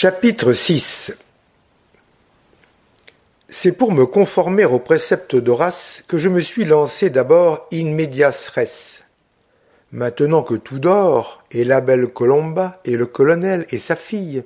Chapitre 0.00 0.52
6 0.52 1.12
C'est 3.48 3.76
pour 3.76 3.90
me 3.90 4.06
conformer 4.06 4.64
au 4.64 4.78
précepte 4.78 5.34
d'Horace 5.34 6.04
que 6.06 6.18
je 6.18 6.28
me 6.28 6.40
suis 6.40 6.64
lancé 6.64 7.10
d'abord 7.10 7.66
in 7.72 7.86
medias 7.96 8.48
res. 8.54 9.02
Maintenant 9.90 10.44
que 10.44 10.54
tout 10.54 10.78
dort, 10.78 11.42
et 11.50 11.64
la 11.64 11.80
belle 11.80 12.06
Colomba, 12.06 12.80
et 12.84 12.96
le 12.96 13.06
colonel 13.06 13.66
et 13.70 13.80
sa 13.80 13.96
fille, 13.96 14.44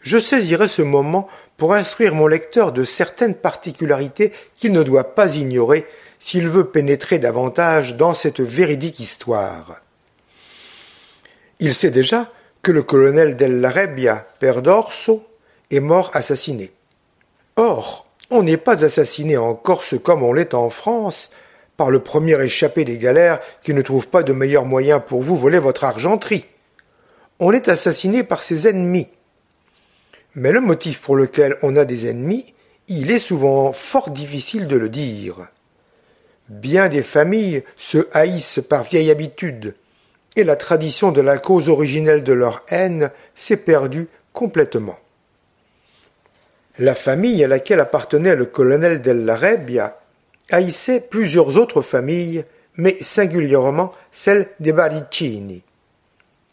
je 0.00 0.18
saisirai 0.18 0.68
ce 0.68 0.82
moment 0.82 1.26
pour 1.56 1.72
instruire 1.72 2.14
mon 2.14 2.26
lecteur 2.26 2.72
de 2.72 2.84
certaines 2.84 3.36
particularités 3.36 4.30
qu'il 4.58 4.72
ne 4.72 4.82
doit 4.82 5.14
pas 5.14 5.36
ignorer 5.36 5.86
s'il 6.18 6.50
veut 6.50 6.66
pénétrer 6.66 7.18
davantage 7.18 7.96
dans 7.96 8.12
cette 8.12 8.42
véridique 8.42 9.00
histoire. 9.00 9.80
Il 11.60 11.74
sait 11.74 11.88
déjà 11.88 12.30
le 12.70 12.82
colonel 12.82 13.36
Della 13.36 13.70
Rebbia, 13.70 14.26
père 14.38 14.62
d'Orso, 14.62 15.26
est 15.70 15.80
mort 15.80 16.10
assassiné. 16.14 16.72
Or, 17.56 18.06
on 18.30 18.42
n'est 18.42 18.56
pas 18.56 18.84
assassiné 18.84 19.36
en 19.36 19.54
Corse 19.54 19.94
comme 20.02 20.22
on 20.22 20.32
l'est 20.32 20.54
en 20.54 20.70
France, 20.70 21.30
par 21.76 21.90
le 21.90 22.00
premier 22.00 22.42
échappé 22.42 22.84
des 22.84 22.98
galères 22.98 23.40
qui 23.62 23.74
ne 23.74 23.82
trouve 23.82 24.08
pas 24.08 24.22
de 24.22 24.32
meilleur 24.32 24.64
moyen 24.64 25.00
pour 25.00 25.22
vous 25.22 25.36
voler 25.36 25.58
votre 25.58 25.84
argenterie. 25.84 26.46
On 27.38 27.52
est 27.52 27.68
assassiné 27.68 28.22
par 28.22 28.42
ses 28.42 28.66
ennemis. 28.66 29.08
Mais 30.34 30.52
le 30.52 30.60
motif 30.60 31.00
pour 31.00 31.16
lequel 31.16 31.56
on 31.62 31.76
a 31.76 31.84
des 31.84 32.08
ennemis, 32.08 32.54
il 32.88 33.10
est 33.10 33.18
souvent 33.18 33.72
fort 33.72 34.10
difficile 34.10 34.68
de 34.68 34.76
le 34.76 34.88
dire. 34.88 35.48
Bien 36.48 36.88
des 36.88 37.02
familles 37.02 37.64
se 37.76 38.08
haïssent 38.12 38.60
par 38.66 38.84
vieille 38.84 39.10
habitude, 39.10 39.74
et 40.36 40.44
la 40.44 40.56
tradition 40.56 41.12
de 41.12 41.20
la 41.20 41.38
cause 41.38 41.68
originelle 41.68 42.22
de 42.22 42.32
leur 42.32 42.62
haine 42.68 43.10
s'est 43.34 43.56
perdue 43.56 44.08
complètement. 44.32 44.98
La 46.78 46.94
famille 46.94 47.42
à 47.42 47.48
laquelle 47.48 47.80
appartenait 47.80 48.36
le 48.36 48.44
colonel 48.44 49.00
Della 49.00 49.34
Rebbia 49.34 49.98
haïssait 50.50 51.00
plusieurs 51.00 51.56
autres 51.56 51.80
familles, 51.80 52.44
mais 52.76 52.96
singulièrement 53.00 53.94
celle 54.12 54.48
des 54.60 54.72
Baricini. 54.72 55.62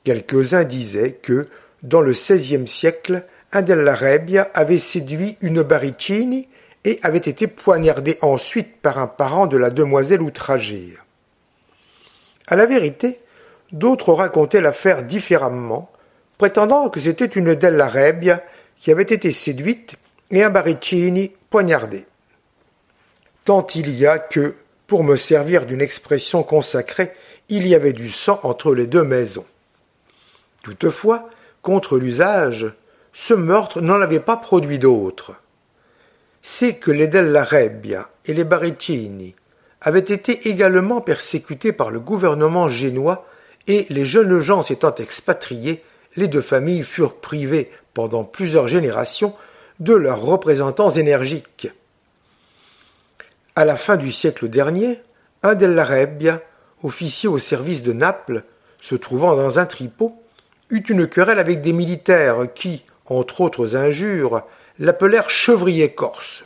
Quelques-uns 0.06 0.64
disaient 0.64 1.12
que, 1.12 1.50
dans 1.84 2.00
le 2.00 2.14
XVIe 2.14 2.68
siècle, 2.68 3.24
un 3.52 3.62
Della 3.62 3.96
Rebbia 3.96 4.50
avait 4.54 4.80
séduit 4.80 5.38
une 5.42 5.62
Baricini 5.62 6.48
et 6.86 7.00
avait 7.04 7.18
été 7.18 7.48
poignardé 7.48 8.18
ensuite 8.22 8.78
par 8.82 9.00
un 9.00 9.08
parent 9.08 9.48
de 9.48 9.58
la 9.58 9.70
demoiselle 9.70 10.22
outragée. 10.22 10.98
À 12.48 12.56
la 12.56 12.66
vérité, 12.66 13.20
D'autres 13.74 14.14
racontaient 14.14 14.62
l'affaire 14.62 15.04
différemment, 15.04 15.92
prétendant 16.38 16.90
que 16.90 17.00
c'était 17.00 17.26
une 17.26 17.56
Della 17.56 17.90
Rebbia 17.90 18.44
qui 18.78 18.92
avait 18.92 19.02
été 19.02 19.32
séduite 19.32 19.96
et 20.30 20.44
un 20.44 20.52
Baricini 20.52 21.32
poignardé. 21.50 22.06
Tant 23.46 23.66
il 23.76 23.90
y 23.90 24.06
a 24.06 24.20
que, 24.20 24.56
pour 24.86 25.04
me 25.04 25.16
servir 25.16 25.66
d'une 25.66 25.82
expression 25.82 26.44
consacrée, 26.44 27.14
il 27.50 27.68
y 27.68 27.74
avait 27.74 27.94
du 27.94 28.12
sang 28.12 28.40
entre 28.44 28.76
les 28.76 28.86
deux 28.86 29.04
maisons. 29.04 29.46
Toutefois, 30.62 31.30
contre 31.64 31.98
l'usage, 31.98 32.72
ce 33.12 33.34
meurtre 33.34 33.82
n'en 33.82 34.00
avait 34.02 34.20
pas 34.20 34.38
produit 34.38 34.80
d'autre. 34.80 35.34
C'est 36.44 36.76
que 36.76 36.92
les 36.92 37.08
Della 37.08 37.44
Rebbia 37.44 38.10
et 38.26 38.34
les 38.36 38.44
Baricini 38.44 39.34
avaient 39.82 40.00
été 40.00 40.48
également 40.48 41.02
persécutés 41.02 41.74
par 41.74 41.90
le 41.90 42.00
gouvernement 42.00 42.70
génois 42.70 43.26
et 43.68 43.86
les 43.90 44.06
jeunes 44.06 44.40
gens 44.40 44.64
s'étant 44.64 44.96
expatriés, 44.96 45.84
les 46.16 46.28
deux 46.28 46.42
familles 46.42 46.84
furent 46.84 47.16
privées 47.16 47.72
pendant 47.94 48.24
plusieurs 48.24 48.68
générations 48.68 49.34
de 49.80 49.94
leurs 49.94 50.22
représentants 50.22 50.92
énergiques. 50.92 51.70
À 53.56 53.66
la 53.66 53.76
fin 53.76 53.98
du 53.98 54.12
siècle 54.12 54.50
dernier, 54.50 55.00
un 55.44 55.56
della 55.56 55.86
Rebbia, 55.86 56.42
officier 56.84 57.30
au 57.30 57.40
service 57.40 57.84
de 57.84 57.94
Naples, 57.94 58.44
se 58.82 58.96
trouvant 58.96 59.36
dans 59.36 59.60
un 59.60 59.66
tripot, 59.66 60.16
eut 60.70 60.84
une 60.90 61.08
querelle 61.08 61.40
avec 61.40 61.62
des 61.62 61.74
militaires 61.74 62.48
qui, 62.54 62.84
entre 63.06 63.42
autres 63.42 63.76
injures, 63.76 64.44
l'appelèrent 64.80 65.30
chevrier 65.30 65.94
corse. 65.94 66.44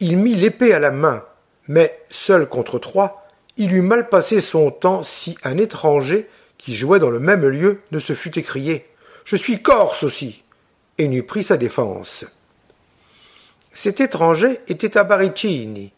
Il 0.00 0.18
mit 0.18 0.34
l'épée 0.34 0.72
à 0.72 0.78
la 0.78 0.90
main, 0.90 1.24
mais 1.66 1.98
seul 2.10 2.48
contre 2.48 2.78
trois, 2.78 3.27
il 3.58 3.74
eût 3.74 3.82
mal 3.82 4.08
passé 4.08 4.40
son 4.40 4.70
temps 4.70 5.02
si 5.02 5.36
un 5.44 5.58
étranger 5.58 6.28
qui 6.56 6.74
jouait 6.74 7.00
dans 7.00 7.10
le 7.10 7.18
même 7.18 7.46
lieu 7.46 7.80
ne 7.90 7.98
se 7.98 8.14
fût 8.14 8.38
écrié 8.38 8.86
Je 9.24 9.36
suis 9.36 9.60
corse 9.60 10.04
aussi 10.04 10.42
et 10.96 11.08
n'eût 11.08 11.24
pris 11.24 11.44
sa 11.44 11.56
défense. 11.56 12.24
Cet 13.72 14.00
étranger 14.00 14.60
était 14.68 14.96
à 14.96 15.04
Baricini, 15.04 15.92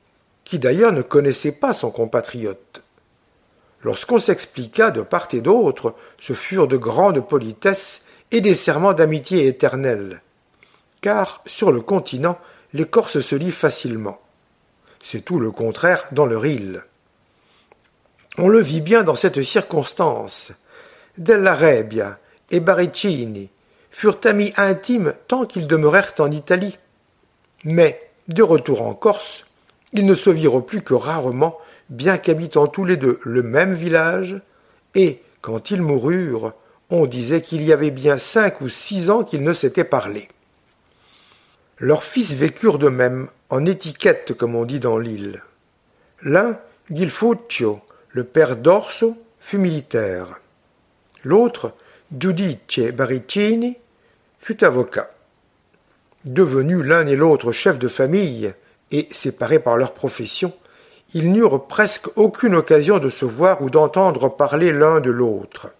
qui 0.44 0.58
d'ailleurs 0.58 0.92
ne 0.92 1.02
connaissait 1.02 1.52
pas 1.52 1.72
son 1.72 1.90
compatriote. 1.90 2.82
Lorsqu'on 3.82 4.18
s'expliqua 4.18 4.90
de 4.90 5.02
part 5.02 5.28
et 5.32 5.40
d'autre, 5.40 5.94
ce 6.20 6.32
furent 6.32 6.68
de 6.68 6.76
grandes 6.76 7.26
politesses 7.26 8.02
et 8.30 8.40
des 8.40 8.54
serments 8.54 8.92
d'amitié 8.92 9.46
éternelle. 9.46 10.20
Car, 11.00 11.42
sur 11.46 11.72
le 11.72 11.80
continent, 11.80 12.38
les 12.74 12.84
Corses 12.84 13.20
se 13.20 13.34
lient 13.34 13.52
facilement. 13.52 14.20
C'est 15.02 15.24
tout 15.24 15.40
le 15.40 15.50
contraire 15.50 16.06
dans 16.12 16.26
leur 16.26 16.44
île. 16.44 16.84
On 18.38 18.48
le 18.48 18.60
vit 18.60 18.80
bien 18.80 19.02
dans 19.02 19.16
cette 19.16 19.42
circonstance. 19.42 20.52
Della 21.18 21.54
Rebbia 21.54 22.18
et 22.50 22.60
Baricini 22.60 23.50
furent 23.90 24.20
amis 24.24 24.52
intimes 24.56 25.14
tant 25.28 25.46
qu'ils 25.46 25.66
demeurèrent 25.66 26.14
en 26.18 26.30
Italie. 26.30 26.78
Mais, 27.64 28.10
de 28.28 28.42
retour 28.42 28.82
en 28.82 28.94
Corse, 28.94 29.44
ils 29.92 30.06
ne 30.06 30.14
se 30.14 30.30
virent 30.30 30.64
plus 30.64 30.82
que 30.82 30.94
rarement, 30.94 31.58
bien 31.88 32.16
qu'habitant 32.16 32.68
tous 32.68 32.84
les 32.84 32.96
deux 32.96 33.18
le 33.22 33.42
même 33.42 33.74
village, 33.74 34.40
et, 34.94 35.22
quand 35.40 35.70
ils 35.70 35.82
moururent, 35.82 36.52
on 36.90 37.06
disait 37.06 37.42
qu'il 37.42 37.62
y 37.62 37.72
avait 37.72 37.90
bien 37.90 38.18
cinq 38.18 38.60
ou 38.60 38.68
six 38.68 39.10
ans 39.10 39.24
qu'ils 39.24 39.44
ne 39.44 39.52
s'étaient 39.52 39.84
parlé. 39.84 40.28
Leurs 41.78 42.04
fils 42.04 42.32
vécurent 42.32 42.78
de 42.78 42.88
même, 42.88 43.28
en 43.48 43.64
étiquette 43.66 44.34
comme 44.34 44.54
on 44.54 44.64
dit 44.64 44.80
dans 44.80 44.98
l'île. 44.98 45.42
L'un, 46.22 46.58
Gilfuccio, 46.90 47.80
le 48.12 48.24
père 48.24 48.56
d'Orso 48.56 49.16
fut 49.40 49.58
militaire. 49.58 50.40
L'autre, 51.22 51.74
Giudice 52.16 52.92
Baricini, 52.92 53.76
fut 54.40 54.64
avocat. 54.64 55.10
Devenus 56.24 56.84
l'un 56.84 57.06
et 57.06 57.16
l'autre 57.16 57.52
chefs 57.52 57.78
de 57.78 57.88
famille 57.88 58.52
et 58.90 59.08
séparés 59.10 59.60
par 59.60 59.76
leur 59.76 59.94
profession, 59.94 60.52
ils 61.14 61.32
n'eurent 61.32 61.66
presque 61.66 62.06
aucune 62.16 62.54
occasion 62.54 62.98
de 62.98 63.10
se 63.10 63.24
voir 63.24 63.62
ou 63.62 63.70
d'entendre 63.70 64.28
parler 64.28 64.72
l'un 64.72 65.00
de 65.00 65.10
l'autre. 65.10 65.70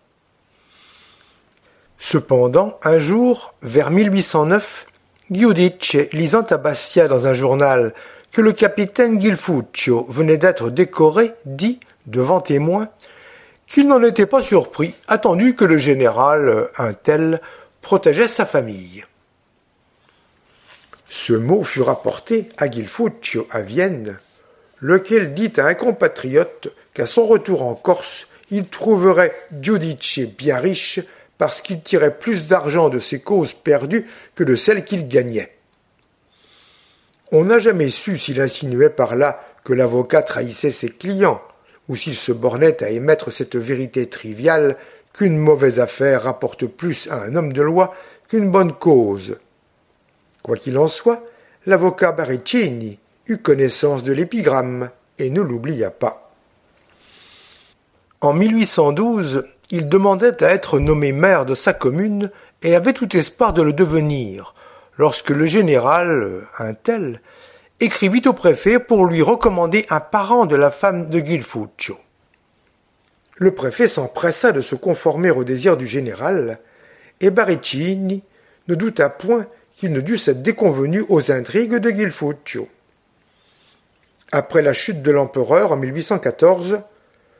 Cependant, 1.99 2.79
un 2.83 2.99
jour, 2.99 3.55
vers 3.63 3.91
1809, 3.91 4.87
Giudice, 5.31 6.09
lisant 6.13 6.43
à 6.43 6.57
Bastia 6.57 7.07
dans 7.07 7.27
un 7.27 7.35
journal 7.35 7.93
que 8.33 8.41
le 8.41 8.53
capitaine 8.53 9.21
Gilfuccio 9.21 10.07
venait 10.09 10.39
d'être 10.39 10.71
décoré, 10.71 11.33
dit 11.45 11.79
devant 12.07 12.41
témoin, 12.41 12.89
qu'il 13.67 13.87
n'en 13.87 14.03
était 14.03 14.27
pas 14.27 14.43
surpris, 14.43 14.95
attendu 15.07 15.55
que 15.55 15.65
le 15.65 15.79
général, 15.79 16.69
un 16.77 16.93
tel, 16.93 17.41
protégeait 17.83 18.29
sa 18.29 18.45
famille. 18.45 19.05
Ce 21.09 21.33
mot 21.33 21.65
fut 21.65 21.83
rapporté 21.83 22.49
à 22.57 22.71
Gilfuccio 22.71 23.47
à 23.51 23.61
Vienne, 23.61 24.19
lequel 24.81 25.35
dit 25.35 25.53
à 25.57 25.67
un 25.67 25.75
compatriote 25.75 26.69
qu'à 26.95 27.07
son 27.07 27.27
retour 27.27 27.63
en 27.63 27.75
Corse, 27.75 28.27
il 28.51 28.67
trouverait 28.69 29.35
Giudice 29.61 30.21
bien 30.37 30.59
riche 30.59 31.01
parce 31.39 31.61
qu'il 31.63 31.81
tirait 31.81 32.19
plus 32.19 32.47
d'argent 32.47 32.89
de 32.89 32.99
ses 32.99 33.21
causes 33.21 33.55
perdues 33.55 34.07
que 34.35 34.45
de 34.45 34.57
celles 34.57 34.85
qu'il 34.85 35.09
gagnait. 35.09 35.57
On 37.33 37.45
n'a 37.45 37.59
jamais 37.59 37.91
su 37.91 38.19
s'il 38.19 38.41
insinuait 38.41 38.91
par 38.91 39.15
là 39.15 39.43
que 39.65 39.73
l'avocat 39.73 40.23
trahissait 40.23 40.73
ses 40.73 40.91
clients, 40.91 41.41
ou 41.91 41.97
s'il 41.97 42.15
se 42.15 42.31
bornait 42.31 42.85
à 42.85 42.91
émettre 42.91 43.33
cette 43.33 43.57
vérité 43.57 44.09
triviale 44.09 44.77
qu'une 45.13 45.37
mauvaise 45.37 45.81
affaire 45.81 46.23
rapporte 46.23 46.67
plus 46.67 47.09
à 47.11 47.21
un 47.25 47.35
homme 47.35 47.53
de 47.53 47.63
loi 47.63 47.93
qu'une 48.29 48.49
bonne 48.49 48.73
cause. 48.73 49.39
Quoi 50.45 50.57
qu'il 50.57 50.79
en 50.79 50.87
soit, 50.87 51.25
l'avocat 51.67 52.13
Baricini 52.13 53.01
eut 53.27 53.39
connaissance 53.39 54.05
de 54.05 54.13
l'épigramme 54.13 54.91
et 55.19 55.31
ne 55.31 55.41
l'oublia 55.41 55.91
pas. 55.91 56.31
En 58.21 58.35
1812, 58.35 59.43
il 59.73 59.89
demandait 59.89 60.45
à 60.45 60.51
être 60.51 60.79
nommé 60.79 61.11
maire 61.11 61.45
de 61.45 61.57
sa 61.57 61.73
commune 61.73 62.31
et 62.63 62.77
avait 62.77 62.93
tout 62.93 63.17
espoir 63.17 63.53
de 63.53 63.63
le 63.63 63.73
devenir, 63.73 64.55
lorsque 64.97 65.31
le 65.31 65.47
général, 65.47 66.47
un 66.57 66.73
tel, 66.73 67.21
écrivit 67.81 68.23
au 68.27 68.33
préfet 68.33 68.79
pour 68.79 69.07
lui 69.07 69.23
recommander 69.23 69.87
un 69.89 70.01
parent 70.01 70.47
de 70.47 70.57
la 70.57 70.71
femme 70.71 71.09
de 71.09 71.19
Gilfuccio. 71.19 71.99
Le 73.37 73.53
préfet 73.53 73.89
s'empressa 73.89 74.53
de 74.53 74.61
se 74.61 74.75
conformer 74.75 75.31
au 75.31 75.45
désir 75.45 75.79
du 75.79 75.87
général, 75.87 76.59
et 77.21 77.31
Baricini 77.31 78.23
ne 78.69 78.75
douta 78.75 79.09
point 79.09 79.47
qu'il 79.75 79.93
ne 79.93 80.01
dût 80.01 80.21
être 80.27 80.43
déconvenu 80.43 81.05
aux 81.09 81.33
intrigues 81.33 81.77
de 81.77 81.91
Guilfoccio. 81.91 82.69
Après 84.31 84.61
la 84.61 84.75
chute 84.75 85.03
de 85.03 85.11
l'empereur 85.11 85.73
en 85.73 85.77
1814, 85.77 86.81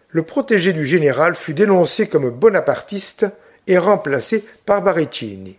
le 0.09 0.23
protégé 0.23 0.73
du 0.73 0.87
général 0.87 1.35
fut 1.35 1.55
dénoncé 1.55 2.09
comme 2.09 2.31
bonapartiste 2.31 3.27
et 3.67 3.77
remplacé 3.79 4.45
par 4.65 4.83
Baricini. 4.83 5.59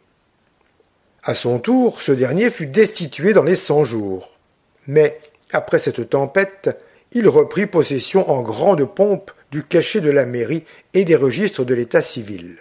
À 1.23 1.35
son 1.35 1.59
tour, 1.59 2.01
ce 2.01 2.11
dernier 2.11 2.49
fut 2.49 2.65
destitué 2.65 3.33
dans 3.33 3.43
les 3.43 3.55
cent 3.55 3.85
jours. 3.85 4.39
Mais, 4.87 5.19
après 5.51 5.79
cette 5.79 6.09
tempête, 6.09 6.69
il 7.11 7.27
reprit 7.27 7.65
possession 7.65 8.29
en 8.29 8.41
grande 8.41 8.85
pompe 8.85 9.31
du 9.51 9.63
cachet 9.63 10.01
de 10.01 10.09
la 10.09 10.25
mairie 10.25 10.63
et 10.93 11.05
des 11.05 11.15
registres 11.15 11.65
de 11.65 11.73
l'état 11.73 12.01
civil. 12.01 12.57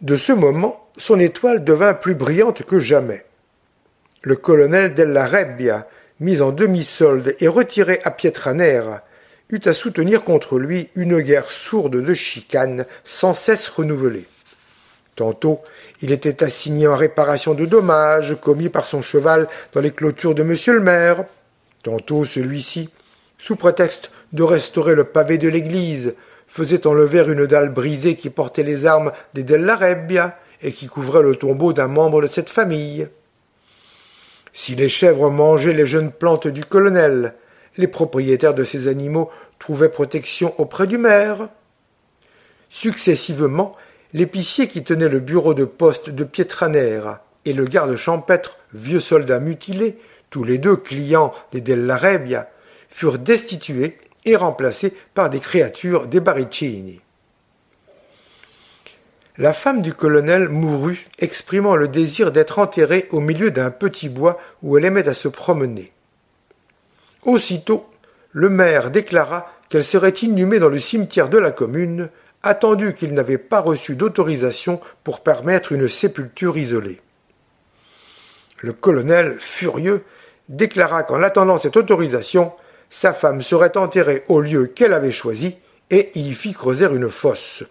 De 0.00 0.16
ce 0.16 0.32
moment, 0.32 0.88
son 0.96 1.18
étoile 1.18 1.64
devint 1.64 1.94
plus 1.94 2.14
brillante 2.14 2.64
que 2.64 2.78
jamais. 2.78 3.24
Le 4.22 4.36
colonel 4.36 4.94
Della 4.94 5.26
Rebbia, 5.26 5.88
mis 6.20 6.40
en 6.42 6.52
demi-solde 6.52 7.34
et 7.40 7.48
retiré 7.48 8.00
à 8.04 8.10
Pietranera, 8.10 9.04
eut 9.50 9.60
à 9.64 9.72
soutenir 9.72 10.24
contre 10.24 10.58
lui 10.58 10.88
une 10.94 11.20
guerre 11.20 11.50
sourde 11.50 12.00
de 12.00 12.14
chicanes 12.14 12.86
sans 13.04 13.34
cesse 13.34 13.68
renouvelée. 13.68 14.26
Tantôt, 15.14 15.60
il 16.00 16.10
était 16.10 16.42
assigné 16.42 16.86
en 16.86 16.96
réparation 16.96 17.52
de 17.52 17.66
dommages 17.66 18.36
commis 18.40 18.70
par 18.70 18.86
son 18.86 19.02
cheval 19.02 19.48
dans 19.72 19.80
les 19.80 19.90
clôtures 19.90 20.34
de 20.34 20.42
monsieur 20.42 20.72
le 20.72 20.80
maire. 20.80 21.24
Tantôt, 21.82 22.24
celui-ci, 22.24 22.88
sous 23.38 23.56
prétexte 23.56 24.10
de 24.32 24.42
restaurer 24.42 24.94
le 24.94 25.04
pavé 25.04 25.36
de 25.36 25.48
l'église, 25.48 26.14
faisait 26.46 26.86
enlever 26.86 27.20
une 27.20 27.46
dalle 27.46 27.70
brisée 27.70 28.16
qui 28.16 28.30
portait 28.30 28.62
les 28.62 28.86
armes 28.86 29.12
des 29.34 29.42
Della 29.42 29.76
Rebbia 29.76 30.38
et 30.62 30.72
qui 30.72 30.86
couvrait 30.86 31.22
le 31.22 31.36
tombeau 31.36 31.72
d'un 31.72 31.88
membre 31.88 32.22
de 32.22 32.26
cette 32.26 32.50
famille. 32.50 33.08
Si 34.52 34.74
les 34.74 34.88
chèvres 34.88 35.30
mangeaient 35.30 35.72
les 35.72 35.86
jeunes 35.86 36.12
plantes 36.12 36.46
du 36.46 36.64
colonel, 36.64 37.34
les 37.76 37.88
propriétaires 37.88 38.54
de 38.54 38.64
ces 38.64 38.86
animaux 38.86 39.30
trouvaient 39.58 39.88
protection 39.88 40.54
auprès 40.58 40.86
du 40.86 40.98
maire. 40.98 41.48
Successivement, 42.68 43.74
l'épicier 44.12 44.68
qui 44.68 44.84
tenait 44.84 45.08
le 45.08 45.20
bureau 45.20 45.54
de 45.54 45.64
poste 45.64 46.10
de 46.10 46.24
Pietranera 46.24 47.24
et 47.44 47.52
le 47.52 47.64
garde 47.64 47.96
champêtre, 47.96 48.58
vieux 48.72 49.00
soldat 49.00 49.40
mutilé, 49.40 49.98
tous 50.30 50.44
les 50.44 50.58
deux 50.58 50.76
clients 50.76 51.32
des 51.52 51.60
Della 51.60 51.96
Rebbia, 51.96 52.48
furent 52.88 53.18
destitués 53.18 53.98
et 54.24 54.36
remplacés 54.36 54.94
par 55.14 55.30
des 55.30 55.40
créatures 55.40 56.06
des 56.06 56.20
Baricini. 56.20 57.00
La 59.38 59.54
femme 59.54 59.80
du 59.80 59.94
colonel 59.94 60.50
mourut, 60.50 61.08
exprimant 61.18 61.74
le 61.74 61.88
désir 61.88 62.32
d'être 62.32 62.58
enterrée 62.58 63.08
au 63.10 63.20
milieu 63.20 63.50
d'un 63.50 63.70
petit 63.70 64.10
bois 64.10 64.38
où 64.62 64.76
elle 64.76 64.84
aimait 64.84 65.08
à 65.08 65.14
se 65.14 65.28
promener. 65.28 65.90
Aussitôt, 67.22 67.86
le 68.32 68.50
maire 68.50 68.90
déclara 68.90 69.50
qu'elle 69.68 69.84
serait 69.84 70.10
inhumée 70.10 70.58
dans 70.58 70.68
le 70.68 70.78
cimetière 70.78 71.30
de 71.30 71.38
la 71.38 71.50
commune, 71.50 72.10
attendu 72.42 72.94
qu'il 72.94 73.14
n'avait 73.14 73.38
pas 73.38 73.60
reçu 73.60 73.96
d'autorisation 73.96 74.80
pour 75.04 75.20
permettre 75.20 75.72
une 75.72 75.88
sépulture 75.88 76.56
isolée. 76.58 77.00
Le 78.60 78.72
colonel, 78.72 79.36
furieux, 79.40 80.04
déclara 80.48 81.02
qu'en 81.02 81.22
attendant 81.22 81.58
cette 81.58 81.76
autorisation, 81.76 82.52
sa 82.90 83.12
femme 83.12 83.42
serait 83.42 83.76
enterrée 83.76 84.24
au 84.28 84.40
lieu 84.40 84.66
qu'elle 84.66 84.92
avait 84.92 85.12
choisi, 85.12 85.56
et 85.90 86.10
il 86.14 86.26
y 86.26 86.34
fit 86.34 86.52
creuser 86.52 86.86
une 86.86 87.10
fosse. 87.10 87.64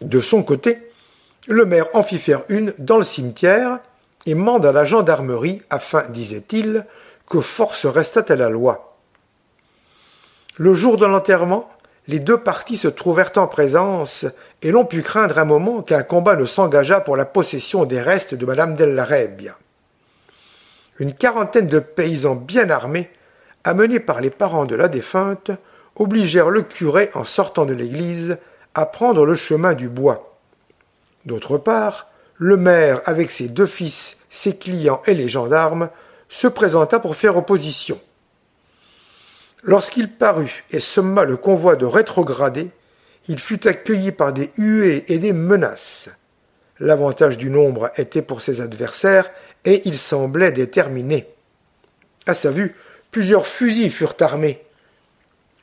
De 0.00 0.20
son 0.20 0.42
côté, 0.42 0.78
le 1.46 1.64
maire 1.64 1.86
en 1.94 2.02
fit 2.02 2.18
faire 2.18 2.42
une 2.48 2.74
dans 2.78 2.98
le 2.98 3.04
cimetière 3.04 3.80
et 4.26 4.34
manda 4.34 4.72
la 4.72 4.84
gendarmerie 4.84 5.62
afin, 5.70 6.04
disait-il, 6.08 6.84
que 7.28 7.40
force 7.40 7.86
restât 7.86 8.24
à 8.28 8.36
la 8.36 8.48
loi. 8.48 8.96
Le 10.56 10.74
jour 10.74 10.96
de 10.96 11.06
l'enterrement, 11.06 11.70
les 12.08 12.20
deux 12.20 12.38
parties 12.38 12.78
se 12.78 12.88
trouvèrent 12.88 13.32
en 13.36 13.46
présence, 13.46 14.26
et 14.62 14.70
l'on 14.70 14.86
put 14.86 15.02
craindre 15.02 15.38
un 15.38 15.44
moment 15.44 15.82
qu'un 15.82 16.02
combat 16.02 16.36
ne 16.36 16.46
s'engageât 16.46 17.00
pour 17.00 17.16
la 17.16 17.26
possession 17.26 17.84
des 17.84 18.00
restes 18.00 18.34
de 18.34 18.46
madame 18.46 18.74
Rebbia. 18.74 19.56
Une 20.98 21.12
quarantaine 21.12 21.68
de 21.68 21.78
paysans 21.78 22.34
bien 22.34 22.70
armés, 22.70 23.10
amenés 23.62 24.00
par 24.00 24.22
les 24.22 24.30
parents 24.30 24.64
de 24.64 24.74
la 24.74 24.88
défunte, 24.88 25.50
obligèrent 25.96 26.50
le 26.50 26.62
curé, 26.62 27.10
en 27.14 27.24
sortant 27.24 27.66
de 27.66 27.74
l'église, 27.74 28.38
à 28.74 28.86
prendre 28.86 29.26
le 29.26 29.34
chemin 29.34 29.74
du 29.74 29.88
bois. 29.88 30.38
D'autre 31.26 31.58
part, 31.58 32.08
le 32.36 32.56
maire, 32.56 33.02
avec 33.04 33.30
ses 33.30 33.48
deux 33.48 33.66
fils, 33.66 34.16
ses 34.30 34.56
clients 34.56 35.02
et 35.06 35.14
les 35.14 35.28
gendarmes, 35.28 35.90
se 36.30 36.46
présenta 36.46 37.00
pour 37.00 37.16
faire 37.16 37.36
opposition. 37.36 38.00
Lorsqu'il 39.62 40.10
parut 40.10 40.64
et 40.70 40.80
somma 40.80 41.24
le 41.24 41.36
convoi 41.36 41.76
de 41.76 41.86
rétrograder, 41.86 42.70
il 43.28 43.38
fut 43.38 43.66
accueilli 43.66 44.12
par 44.12 44.32
des 44.32 44.50
huées 44.56 45.04
et 45.08 45.18
des 45.18 45.32
menaces. 45.32 46.08
L'avantage 46.80 47.38
du 47.38 47.50
nombre 47.50 47.90
était 47.96 48.22
pour 48.22 48.40
ses 48.40 48.60
adversaires, 48.60 49.28
et 49.64 49.82
il 49.84 49.98
semblait 49.98 50.52
déterminé. 50.52 51.26
À 52.26 52.34
sa 52.34 52.50
vue, 52.50 52.74
plusieurs 53.10 53.46
fusils 53.46 53.90
furent 53.90 54.14
armés. 54.20 54.62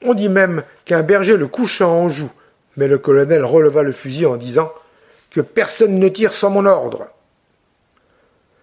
On 0.01 0.13
dit 0.13 0.29
même 0.29 0.63
qu'un 0.83 1.01
berger 1.01 1.37
le 1.37 1.47
coucha 1.47 1.87
en 1.87 2.09
joue, 2.09 2.31
mais 2.75 2.87
le 2.87 2.97
colonel 2.97 3.45
releva 3.45 3.81
le 3.81 3.93
fusil 3.93 4.25
en 4.25 4.35
disant 4.35 4.71
Que 5.31 5.41
personne 5.41 5.97
ne 5.97 6.09
tire 6.09 6.33
sans 6.33 6.49
mon 6.49 6.65
ordre. 6.65 7.07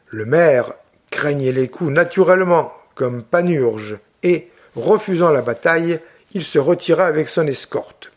Le 0.08 0.26
maire 0.26 0.74
craignait 1.10 1.52
les 1.52 1.68
coups 1.68 1.90
naturellement, 1.90 2.72
comme 2.94 3.22
Panurge, 3.22 3.98
et, 4.22 4.51
refusant 4.74 5.30
la 5.30 5.42
bataille, 5.42 6.00
il 6.32 6.44
se 6.44 6.58
retira 6.58 7.06
avec 7.06 7.28
son 7.28 7.46
escorte. 7.46 8.10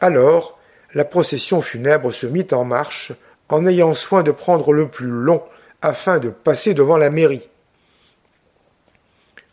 Alors, 0.00 0.58
la 0.94 1.04
procession 1.04 1.60
funèbre 1.60 2.12
se 2.12 2.26
mit 2.26 2.46
en 2.52 2.64
marche, 2.64 3.12
en 3.48 3.66
ayant 3.66 3.94
soin 3.94 4.22
de 4.22 4.30
prendre 4.30 4.72
le 4.72 4.88
plus 4.88 5.06
long, 5.06 5.42
afin 5.82 6.18
de 6.18 6.30
passer 6.30 6.74
devant 6.74 6.96
la 6.96 7.10
mairie. 7.10 7.48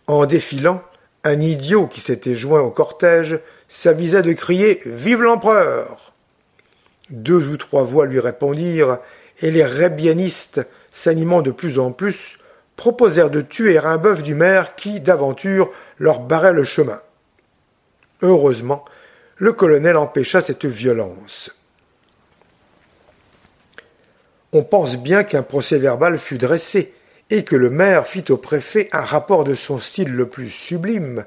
En 0.08 0.26
défilant, 0.26 0.84
un 1.24 1.40
idiot 1.40 1.88
qui 1.88 2.02
s'était 2.02 2.36
joint 2.36 2.62
au 2.62 2.72
cortège 2.72 3.40
s'avisa 3.70 4.22
de 4.22 4.34
crier 4.34 4.82
Vive 4.86 5.22
l'empereur 5.22 6.14
Deux 7.10 7.48
ou 7.48 7.58
trois 7.58 7.84
voix 7.84 8.06
lui 8.06 8.20
répondirent, 8.20 9.00
et 9.42 9.52
les 9.52 9.66
rébianistes, 9.66 10.62
s'animant 10.92 11.42
de 11.42 11.52
plus 11.52 11.80
en 11.80 11.92
plus, 11.92 12.38
proposèrent 12.84 13.30
de 13.30 13.40
tuer 13.40 13.78
un 13.78 13.96
bœuf 13.98 14.24
du 14.24 14.36
maire 14.36 14.76
qui, 14.76 15.00
d'aventure, 15.00 15.72
leur 16.00 16.20
barrait 16.20 16.52
le 16.52 16.66
chemin. 16.66 17.00
Heureusement, 18.22 18.84
le 19.38 19.54
colonel 19.54 19.96
empêcha 19.96 20.42
cette 20.42 20.66
violence. 20.66 21.50
On 24.52 24.64
pense 24.64 24.98
bien 24.98 25.24
qu'un 25.24 25.44
procès-verbal 25.44 26.20
fut 26.20 26.38
dressé, 26.38 26.94
et 27.30 27.46
que 27.46 27.56
le 27.56 27.70
maire 27.70 28.06
fit 28.06 28.26
au 28.28 28.36
préfet 28.36 28.90
un 28.92 29.06
rapport 29.06 29.46
de 29.46 29.56
son 29.56 29.80
style 29.80 30.12
le 30.12 30.28
plus 30.28 30.50
sublime, 30.50 31.24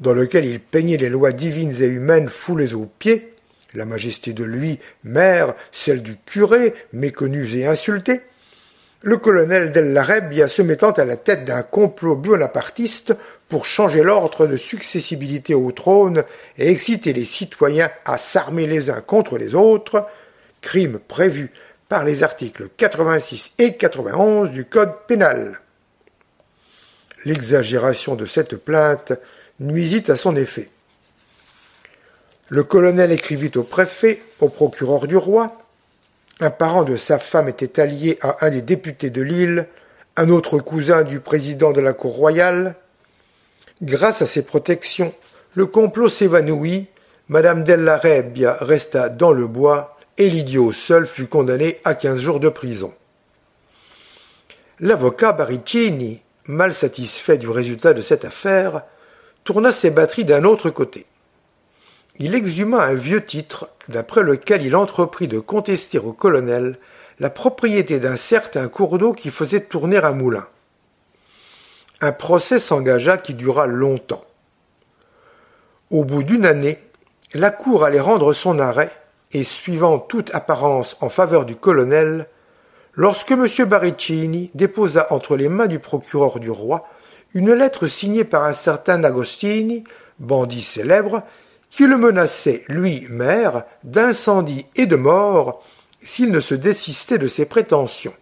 dans 0.00 0.12
lequel 0.12 0.44
il 0.44 0.60
peignait 0.60 0.98
les 0.98 1.08
lois 1.08 1.32
divines 1.32 1.82
et 1.82 1.86
humaines 1.86 2.28
foulées 2.28 2.74
aux 2.74 2.84
pieds, 2.98 3.32
la 3.72 3.86
majesté 3.86 4.34
de 4.34 4.44
lui, 4.44 4.78
maire, 5.04 5.54
celle 5.72 6.02
du 6.02 6.16
curé, 6.26 6.74
méconnus 6.92 7.54
et 7.54 7.66
insultés, 7.66 8.20
le 9.02 9.16
colonel 9.16 9.70
Della 9.70 10.02
Rebbia 10.02 10.48
se 10.48 10.62
mettant 10.62 10.90
à 10.90 11.04
la 11.04 11.16
tête 11.16 11.44
d'un 11.44 11.62
complot 11.62 12.16
bonapartiste 12.16 13.14
pour 13.48 13.64
changer 13.64 14.02
l'ordre 14.02 14.46
de 14.46 14.56
successibilité 14.56 15.54
au 15.54 15.70
trône 15.72 16.24
et 16.58 16.70
exciter 16.70 17.12
les 17.12 17.24
citoyens 17.24 17.90
à 18.04 18.18
s'armer 18.18 18.66
les 18.66 18.90
uns 18.90 19.00
contre 19.00 19.38
les 19.38 19.54
autres, 19.54 20.06
crime 20.60 20.98
prévu 20.98 21.50
par 21.88 22.04
les 22.04 22.22
articles 22.22 22.68
86 22.76 23.52
et 23.58 23.76
91 23.76 24.50
du 24.50 24.64
Code 24.64 24.92
pénal. 25.06 25.60
L'exagération 27.24 28.16
de 28.16 28.26
cette 28.26 28.56
plainte 28.56 29.12
nuisit 29.60 30.10
à 30.10 30.16
son 30.16 30.36
effet. 30.36 30.68
Le 32.48 32.64
colonel 32.64 33.12
écrivit 33.12 33.52
au 33.56 33.62
préfet, 33.62 34.20
au 34.40 34.48
procureur 34.48 35.06
du 35.06 35.16
roi. 35.16 35.56
Un 36.40 36.50
parent 36.50 36.84
de 36.84 36.96
sa 36.96 37.18
femme 37.18 37.48
était 37.48 37.80
allié 37.80 38.18
à 38.22 38.46
un 38.46 38.50
des 38.50 38.62
députés 38.62 39.10
de 39.10 39.22
l'île, 39.22 39.66
un 40.16 40.28
autre 40.28 40.58
cousin 40.58 41.02
du 41.02 41.18
président 41.18 41.72
de 41.72 41.80
la 41.80 41.92
cour 41.92 42.14
royale. 42.14 42.76
Grâce 43.82 44.22
à 44.22 44.26
ces 44.26 44.42
protections, 44.42 45.12
le 45.54 45.66
complot 45.66 46.08
s'évanouit, 46.08 46.86
Madame 47.28 47.64
Della 47.64 47.98
Rebbia 47.98 48.56
resta 48.60 49.08
dans 49.08 49.32
le 49.32 49.48
bois, 49.48 49.96
et 50.16 50.30
l'idiot 50.30 50.72
seul 50.72 51.06
fut 51.06 51.26
condamné 51.26 51.80
à 51.84 51.94
quinze 51.94 52.20
jours 52.20 52.40
de 52.40 52.48
prison. 52.48 52.92
L'avocat 54.78 55.32
Baricini, 55.32 56.20
mal 56.46 56.72
satisfait 56.72 57.38
du 57.38 57.48
résultat 57.48 57.94
de 57.94 58.00
cette 58.00 58.24
affaire, 58.24 58.82
tourna 59.42 59.72
ses 59.72 59.90
batteries 59.90 60.24
d'un 60.24 60.44
autre 60.44 60.70
côté. 60.70 61.06
Il 62.18 62.34
exhuma 62.34 62.82
un 62.84 62.94
vieux 62.94 63.24
titre 63.24 63.70
d'après 63.88 64.22
lequel 64.22 64.64
il 64.64 64.76
entreprit 64.76 65.28
de 65.28 65.38
contester 65.38 65.98
au 65.98 66.12
colonel 66.12 66.78
la 67.20 67.30
propriété 67.30 68.00
d'un 68.00 68.16
certain 68.16 68.68
cours 68.68 68.98
d'eau 68.98 69.12
qui 69.12 69.30
faisait 69.30 69.60
tourner 69.60 69.98
un 69.98 70.12
moulin. 70.12 70.46
Un 72.00 72.12
procès 72.12 72.60
s'engagea 72.60 73.16
qui 73.16 73.34
dura 73.34 73.66
longtemps. 73.66 74.24
Au 75.90 76.04
bout 76.04 76.22
d'une 76.22 76.46
année, 76.46 76.78
la 77.34 77.50
Cour 77.50 77.84
allait 77.84 77.98
rendre 77.98 78.32
son 78.32 78.58
arrêt, 78.58 78.90
et 79.32 79.44
suivant 79.44 79.98
toute 79.98 80.34
apparence 80.34 80.96
en 81.00 81.10
faveur 81.10 81.44
du 81.44 81.56
colonel, 81.56 82.28
lorsque 82.94 83.32
M. 83.32 83.46
Baricini 83.66 84.50
déposa 84.54 85.06
entre 85.10 85.36
les 85.36 85.48
mains 85.48 85.66
du 85.66 85.78
procureur 85.78 86.40
du 86.40 86.50
roi 86.50 86.88
une 87.34 87.52
lettre 87.52 87.88
signée 87.88 88.24
par 88.24 88.44
un 88.44 88.54
certain 88.54 89.04
Agostini, 89.04 89.84
bandit 90.18 90.62
célèbre, 90.62 91.22
qui 91.70 91.86
le 91.86 91.96
menaçait, 91.96 92.64
lui, 92.68 93.06
maire, 93.08 93.64
d'incendie 93.84 94.66
et 94.74 94.86
de 94.86 94.96
mort 94.96 95.64
s'il 96.00 96.30
ne 96.30 96.40
se 96.40 96.54
désistait 96.54 97.18
de 97.18 97.28
ses 97.28 97.46
prétentions. 97.46 98.14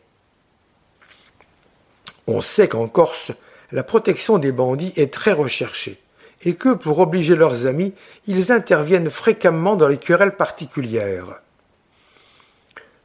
On 2.27 2.41
sait 2.41 2.69
qu'en 2.69 2.89
Corse, 2.89 3.31
la 3.73 3.83
protection 3.83 4.39
des 4.39 4.53
bandits 4.53 4.93
est 4.97 5.13
très 5.13 5.33
recherchée, 5.33 6.01
et 6.43 6.55
que, 6.55 6.75
pour 6.75 6.99
obliger 6.99 7.37
leurs 7.37 7.67
amis, 7.67 7.95
ils 8.27 8.53
interviennent 8.53 9.11
fréquemment 9.11 9.77
dans 9.77 9.89
les 9.89 9.99
querelles 9.99 10.37
particulières. 10.37 11.41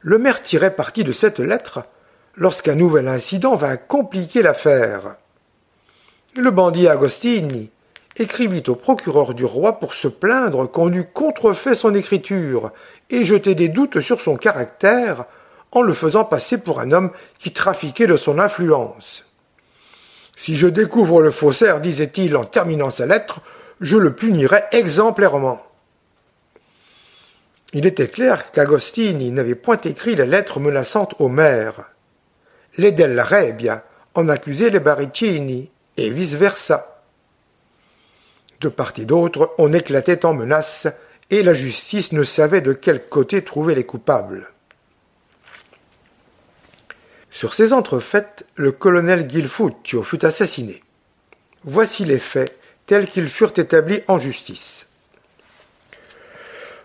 Le 0.00 0.18
maire 0.18 0.42
tirait 0.42 0.74
parti 0.74 1.04
de 1.04 1.12
cette 1.12 1.38
lettre 1.38 1.84
lorsqu'un 2.34 2.74
nouvel 2.74 3.08
incident 3.08 3.54
vint 3.54 3.76
compliquer 3.76 4.42
l'affaire. 4.42 5.16
Le 6.34 6.50
bandit 6.50 6.88
Agostini 6.88 7.70
écrivit 8.16 8.62
au 8.68 8.74
procureur 8.74 9.34
du 9.34 9.44
roi 9.44 9.78
pour 9.78 9.94
se 9.94 10.08
plaindre 10.08 10.70
qu'on 10.70 10.92
eût 10.92 11.04
contrefait 11.04 11.74
son 11.74 11.94
écriture 11.94 12.72
et 13.10 13.24
jeter 13.24 13.54
des 13.54 13.68
doutes 13.68 14.00
sur 14.00 14.20
son 14.20 14.36
caractère 14.36 15.24
en 15.72 15.82
le 15.82 15.94
faisant 15.94 16.24
passer 16.24 16.58
pour 16.58 16.80
un 16.80 16.92
homme 16.92 17.10
qui 17.38 17.52
trafiquait 17.52 18.06
de 18.06 18.16
son 18.16 18.38
influence. 18.38 19.24
Si 20.36 20.56
je 20.56 20.66
découvre 20.66 21.22
le 21.22 21.30
faussaire, 21.30 21.80
disait-il 21.80 22.36
en 22.36 22.44
terminant 22.44 22.90
sa 22.90 23.06
lettre, 23.06 23.40
je 23.80 23.96
le 23.96 24.14
punirai 24.14 24.62
exemplairement. 24.72 25.62
Il 27.72 27.86
était 27.86 28.08
clair 28.08 28.52
qu'Agostini 28.52 29.30
n'avait 29.30 29.54
point 29.54 29.80
écrit 29.80 30.14
la 30.14 30.26
lettre 30.26 30.60
menaçante 30.60 31.14
au 31.18 31.28
maire. 31.28 31.84
Les 32.76 32.92
Della 32.92 33.24
Rebbia 33.24 33.84
en 34.14 34.28
accusaient 34.28 34.70
les 34.70 34.80
Baricini, 34.80 35.70
et 35.96 36.10
vice-versa. 36.10 37.01
De 38.62 38.68
part 38.68 38.92
et 38.96 39.04
d'autre, 39.04 39.54
on 39.58 39.72
éclatait 39.72 40.24
en 40.24 40.34
menaces, 40.34 40.86
et 41.30 41.42
la 41.42 41.52
justice 41.52 42.12
ne 42.12 42.22
savait 42.22 42.60
de 42.60 42.72
quel 42.72 43.08
côté 43.08 43.42
trouver 43.42 43.74
les 43.74 43.84
coupables. 43.84 44.50
Sur 47.28 47.54
ces 47.54 47.72
entrefaites, 47.72 48.46
le 48.54 48.70
colonel 48.70 49.26
Guilfuccio 49.26 50.04
fut 50.04 50.24
assassiné. 50.24 50.84
Voici 51.64 52.04
les 52.04 52.20
faits 52.20 52.56
tels 52.86 53.08
qu'ils 53.08 53.28
furent 53.28 53.52
établis 53.56 54.02
en 54.06 54.20
justice. 54.20 54.86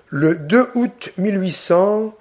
Le 0.08 0.34
2 0.34 0.70
août 0.74 1.10
1800, 1.18 2.18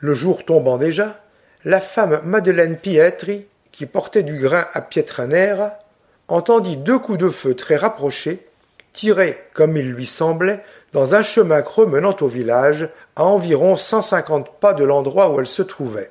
le 0.00 0.14
jour 0.14 0.44
tombant 0.44 0.76
déjà, 0.76 1.24
la 1.64 1.80
femme 1.80 2.20
Madeleine 2.24 2.76
Pietri, 2.76 3.46
qui 3.72 3.86
portait 3.86 4.22
du 4.22 4.38
grain 4.38 4.66
à 4.74 4.82
Pietranera, 4.82 5.78
entendit 6.26 6.76
deux 6.76 6.98
coups 6.98 7.18
de 7.18 7.30
feu 7.30 7.54
très 7.54 7.76
rapprochés, 7.76 8.47
tirés, 8.92 9.38
comme 9.54 9.76
il 9.76 9.92
lui 9.92 10.06
semblait, 10.06 10.62
dans 10.92 11.14
un 11.14 11.22
chemin 11.22 11.62
creux 11.62 11.86
menant 11.86 12.16
au 12.20 12.28
village, 12.28 12.88
à 13.16 13.24
environ 13.24 13.76
cent 13.76 14.02
cinquante 14.02 14.58
pas 14.60 14.74
de 14.74 14.84
l'endroit 14.84 15.30
où 15.30 15.40
elle 15.40 15.46
se 15.46 15.62
trouvait. 15.62 16.10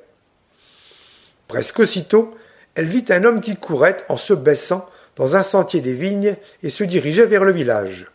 Presque 1.48 1.80
aussitôt, 1.80 2.34
elle 2.74 2.86
vit 2.86 3.04
un 3.08 3.24
homme 3.24 3.40
qui 3.40 3.56
courait 3.56 4.04
en 4.08 4.16
se 4.16 4.34
baissant 4.34 4.88
dans 5.16 5.34
un 5.34 5.42
sentier 5.42 5.80
des 5.80 5.94
vignes 5.94 6.36
et 6.62 6.70
se 6.70 6.84
dirigeait 6.84 7.26
vers 7.26 7.44
le 7.44 7.52
village. 7.52 8.06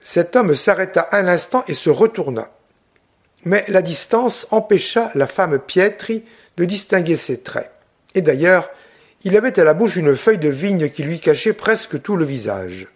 Cet 0.00 0.34
homme 0.34 0.54
s'arrêta 0.54 1.08
un 1.12 1.28
instant 1.28 1.64
et 1.68 1.74
se 1.74 1.90
retourna. 1.90 2.50
Mais 3.44 3.64
la 3.68 3.82
distance 3.82 4.48
empêcha 4.50 5.12
la 5.14 5.26
femme 5.26 5.58
Pietri 5.58 6.24
de 6.56 6.64
distinguer 6.64 7.16
ses 7.16 7.40
traits. 7.40 7.70
Et 8.14 8.22
d'ailleurs, 8.22 8.70
il 9.24 9.36
avait 9.36 9.58
à 9.58 9.64
la 9.64 9.74
bouche 9.74 9.96
une 9.96 10.14
feuille 10.16 10.38
de 10.38 10.48
vigne 10.48 10.90
qui 10.90 11.02
lui 11.02 11.20
cachait 11.20 11.52
presque 11.52 12.00
tout 12.02 12.16
le 12.16 12.24
visage. 12.24 12.88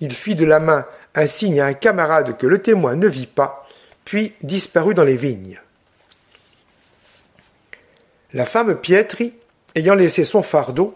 Il 0.00 0.12
fit 0.12 0.34
de 0.34 0.44
la 0.44 0.60
main 0.60 0.86
un 1.14 1.26
signe 1.26 1.60
à 1.60 1.66
un 1.66 1.74
camarade 1.74 2.36
que 2.36 2.46
le 2.46 2.62
témoin 2.62 2.96
ne 2.96 3.08
vit 3.08 3.26
pas, 3.26 3.66
puis 4.04 4.32
disparut 4.42 4.94
dans 4.94 5.04
les 5.04 5.16
vignes. 5.16 5.60
La 8.32 8.46
femme 8.46 8.76
Pietri, 8.76 9.34
ayant 9.74 9.94
laissé 9.94 10.24
son 10.24 10.42
fardeau, 10.42 10.94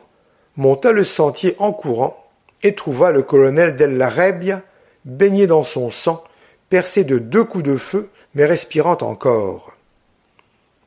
monta 0.56 0.92
le 0.92 1.04
sentier 1.04 1.56
en 1.58 1.72
courant 1.72 2.18
et 2.62 2.74
trouva 2.74 3.10
le 3.10 3.22
colonel 3.22 3.74
Della 3.74 4.08
Rebbia 4.08 4.62
baigné 5.04 5.46
dans 5.46 5.64
son 5.64 5.90
sang, 5.90 6.22
percé 6.68 7.04
de 7.04 7.18
deux 7.18 7.44
coups 7.44 7.64
de 7.64 7.76
feu, 7.76 8.08
mais 8.34 8.44
respirant 8.44 8.98
encore. 9.00 9.72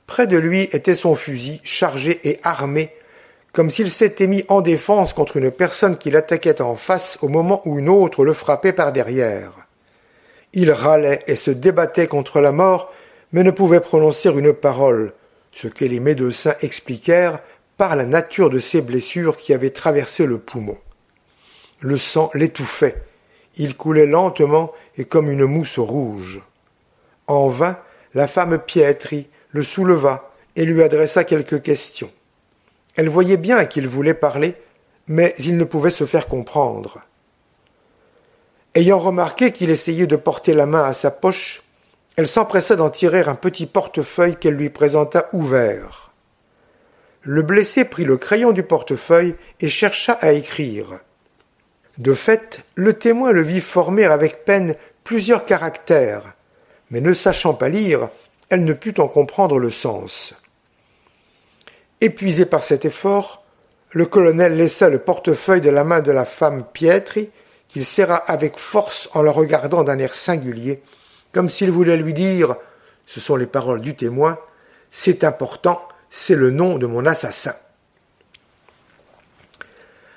Près 0.07 0.27
de 0.27 0.37
lui 0.37 0.61
était 0.71 0.95
son 0.95 1.15
fusil, 1.15 1.61
chargé 1.63 2.21
et 2.23 2.39
armé, 2.43 2.91
comme 3.55 3.71
s'il 3.71 3.89
s'était 3.89 4.27
mis 4.27 4.43
en 4.49 4.59
défense 4.59 5.13
contre 5.13 5.37
une 5.37 5.49
personne 5.49 5.97
qui 5.97 6.11
l'attaquait 6.11 6.61
en 6.61 6.75
face 6.75 7.17
au 7.21 7.29
moment 7.29 7.61
où 7.63 7.79
une 7.79 7.87
autre 7.87 8.25
le 8.25 8.33
frappait 8.33 8.73
par 8.73 8.91
derrière. 8.91 9.53
Il 10.51 10.73
râlait 10.73 11.23
et 11.27 11.37
se 11.37 11.51
débattait 11.51 12.07
contre 12.07 12.41
la 12.41 12.51
mort, 12.51 12.93
mais 13.31 13.43
ne 13.43 13.51
pouvait 13.51 13.79
prononcer 13.79 14.29
une 14.29 14.51
parole, 14.51 15.13
ce 15.51 15.69
que 15.69 15.85
les 15.85 16.01
médecins 16.01 16.55
expliquèrent 16.59 17.39
par 17.77 17.95
la 17.95 18.05
nature 18.05 18.49
de 18.49 18.59
ses 18.59 18.81
blessures 18.81 19.37
qui 19.37 19.53
avaient 19.53 19.69
traversé 19.69 20.25
le 20.25 20.37
poumon. 20.37 20.77
Le 21.79 21.97
sang 21.97 22.31
l'étouffait, 22.33 23.03
il 23.55 23.77
coulait 23.77 24.05
lentement 24.05 24.73
et 24.97 25.05
comme 25.05 25.31
une 25.31 25.45
mousse 25.45 25.79
rouge. 25.79 26.41
En 27.27 27.47
vain, 27.47 27.77
la 28.13 28.27
femme 28.27 28.59
Pietri 28.59 29.27
le 29.51 29.63
souleva 29.63 30.33
et 30.57 30.65
lui 30.65 30.83
adressa 30.83 31.23
quelques 31.23 31.61
questions. 31.61 32.11
Elle 32.95 33.09
voyait 33.09 33.37
bien 33.37 33.65
qu'il 33.65 33.87
voulait 33.87 34.13
parler, 34.13 34.55
mais 35.07 35.33
il 35.39 35.57
ne 35.57 35.63
pouvait 35.63 35.89
se 35.89 36.05
faire 36.05 36.27
comprendre. 36.27 37.01
Ayant 38.73 38.99
remarqué 38.99 39.51
qu'il 39.51 39.69
essayait 39.69 40.07
de 40.07 40.15
porter 40.15 40.53
la 40.53 40.65
main 40.65 40.83
à 40.83 40.93
sa 40.93 41.11
poche, 41.11 41.63
elle 42.17 42.27
s'empressa 42.27 42.75
d'en 42.75 42.89
tirer 42.89 43.21
un 43.21 43.35
petit 43.35 43.65
portefeuille 43.65 44.37
qu'elle 44.37 44.55
lui 44.55 44.69
présenta 44.69 45.29
ouvert. 45.33 46.11
Le 47.21 47.41
blessé 47.41 47.85
prit 47.85 48.05
le 48.05 48.17
crayon 48.17 48.51
du 48.51 48.63
portefeuille 48.63 49.35
et 49.59 49.69
chercha 49.69 50.13
à 50.13 50.31
écrire. 50.31 50.99
De 51.97 52.13
fait, 52.13 52.63
le 52.75 52.93
témoin 52.93 53.31
le 53.31 53.41
vit 53.41 53.61
former 53.61 54.05
avec 54.05 54.45
peine 54.45 54.75
plusieurs 55.03 55.45
caractères, 55.45 56.33
mais 56.89 57.01
ne 57.01 57.13
sachant 57.13 57.53
pas 57.53 57.69
lire, 57.69 58.09
elle 58.49 58.63
ne 58.63 58.73
put 58.73 58.99
en 58.99 59.07
comprendre 59.07 59.57
le 59.57 59.71
sens. 59.71 60.35
Épuisé 62.01 62.45
par 62.45 62.63
cet 62.63 62.85
effort, 62.85 63.43
le 63.91 64.05
colonel 64.05 64.57
laissa 64.57 64.89
le 64.89 64.99
portefeuille 64.99 65.61
de 65.61 65.69
la 65.69 65.83
main 65.83 66.01
de 66.01 66.11
la 66.11 66.25
femme 66.25 66.65
Pietri, 66.65 67.29
qu'il 67.67 67.85
serra 67.85 68.17
avec 68.17 68.57
force 68.57 69.09
en 69.13 69.21
la 69.21 69.31
regardant 69.31 69.83
d'un 69.83 69.99
air 69.99 70.13
singulier, 70.13 70.81
comme 71.31 71.49
s'il 71.49 71.71
voulait 71.71 71.97
lui 71.97 72.13
dire 72.13 72.55
ce 73.05 73.19
sont 73.19 73.35
les 73.35 73.47
paroles 73.47 73.81
du 73.81 73.95
témoin, 73.95 74.39
c'est 74.91 75.23
important, 75.23 75.87
c'est 76.09 76.35
le 76.35 76.51
nom 76.51 76.77
de 76.77 76.85
mon 76.85 77.05
assassin. 77.05 77.53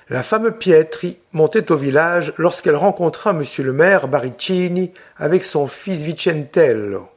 La 0.09 0.23
femme 0.23 0.51
Pietri 0.51 1.19
montait 1.33 1.71
au 1.71 1.77
village 1.77 2.33
lorsqu'elle 2.37 2.75
rencontra 2.75 3.29
M. 3.29 3.43
le 3.59 3.73
maire 3.73 4.07
Baricini 4.07 4.91
avec 5.17 5.43
son 5.43 5.67
fils 5.67 5.99
Vicentello. 5.99 7.07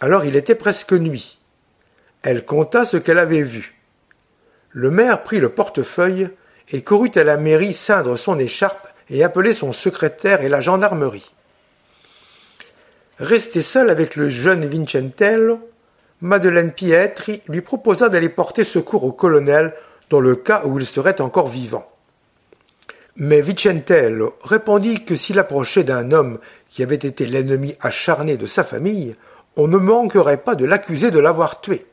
Alors 0.00 0.24
il 0.24 0.34
était 0.34 0.54
presque 0.54 0.92
nuit. 0.92 1.37
Elle 2.22 2.44
conta 2.44 2.84
ce 2.84 2.96
qu'elle 2.96 3.18
avait 3.18 3.42
vu. 3.42 3.76
Le 4.70 4.90
maire 4.90 5.22
prit 5.22 5.40
le 5.40 5.48
portefeuille 5.48 6.30
et 6.70 6.82
courut 6.82 7.12
à 7.14 7.24
la 7.24 7.36
mairie 7.36 7.72
ceindre 7.72 8.16
son 8.16 8.38
écharpe 8.38 8.88
et 9.10 9.24
appeler 9.24 9.54
son 9.54 9.72
secrétaire 9.72 10.42
et 10.42 10.48
la 10.48 10.60
gendarmerie. 10.60 11.30
Restée 13.18 13.62
seule 13.62 13.90
avec 13.90 14.16
le 14.16 14.28
jeune 14.28 14.66
Vincentello, 14.66 15.60
Madeleine 16.20 16.72
Pietri 16.72 17.42
lui 17.48 17.60
proposa 17.60 18.08
d'aller 18.08 18.28
porter 18.28 18.64
secours 18.64 19.04
au 19.04 19.12
colonel 19.12 19.74
dans 20.10 20.20
le 20.20 20.34
cas 20.36 20.62
où 20.64 20.78
il 20.78 20.86
serait 20.86 21.20
encore 21.20 21.48
vivant. 21.48 21.88
Mais 23.16 23.40
Vicentello 23.40 24.36
répondit 24.42 25.04
que 25.04 25.16
s'il 25.16 25.38
approchait 25.38 25.84
d'un 25.84 26.12
homme 26.12 26.38
qui 26.68 26.82
avait 26.82 26.94
été 26.94 27.26
l'ennemi 27.26 27.76
acharné 27.80 28.36
de 28.36 28.46
sa 28.46 28.62
famille, 28.62 29.16
on 29.56 29.66
ne 29.66 29.78
manquerait 29.78 30.36
pas 30.36 30.54
de 30.54 30.64
l'accuser 30.64 31.10
de 31.10 31.18
l'avoir 31.18 31.60
tué. 31.60 31.86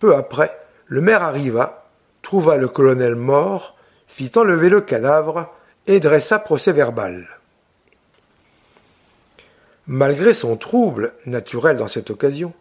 Peu 0.00 0.16
après, 0.16 0.58
le 0.86 1.00
maire 1.00 1.22
arriva, 1.22 1.86
trouva 2.22 2.56
le 2.56 2.68
colonel 2.68 3.14
mort, 3.14 3.76
fit 4.08 4.32
enlever 4.34 4.70
le 4.70 4.80
cadavre 4.80 5.54
et 5.86 6.00
dressa 6.00 6.38
procès 6.38 6.72
verbal. 6.72 7.28
Malgré 9.86 10.32
son 10.32 10.56
trouble, 10.56 11.12
naturel 11.26 11.76
dans 11.76 11.88
cette 11.88 12.10
occasion, 12.10 12.52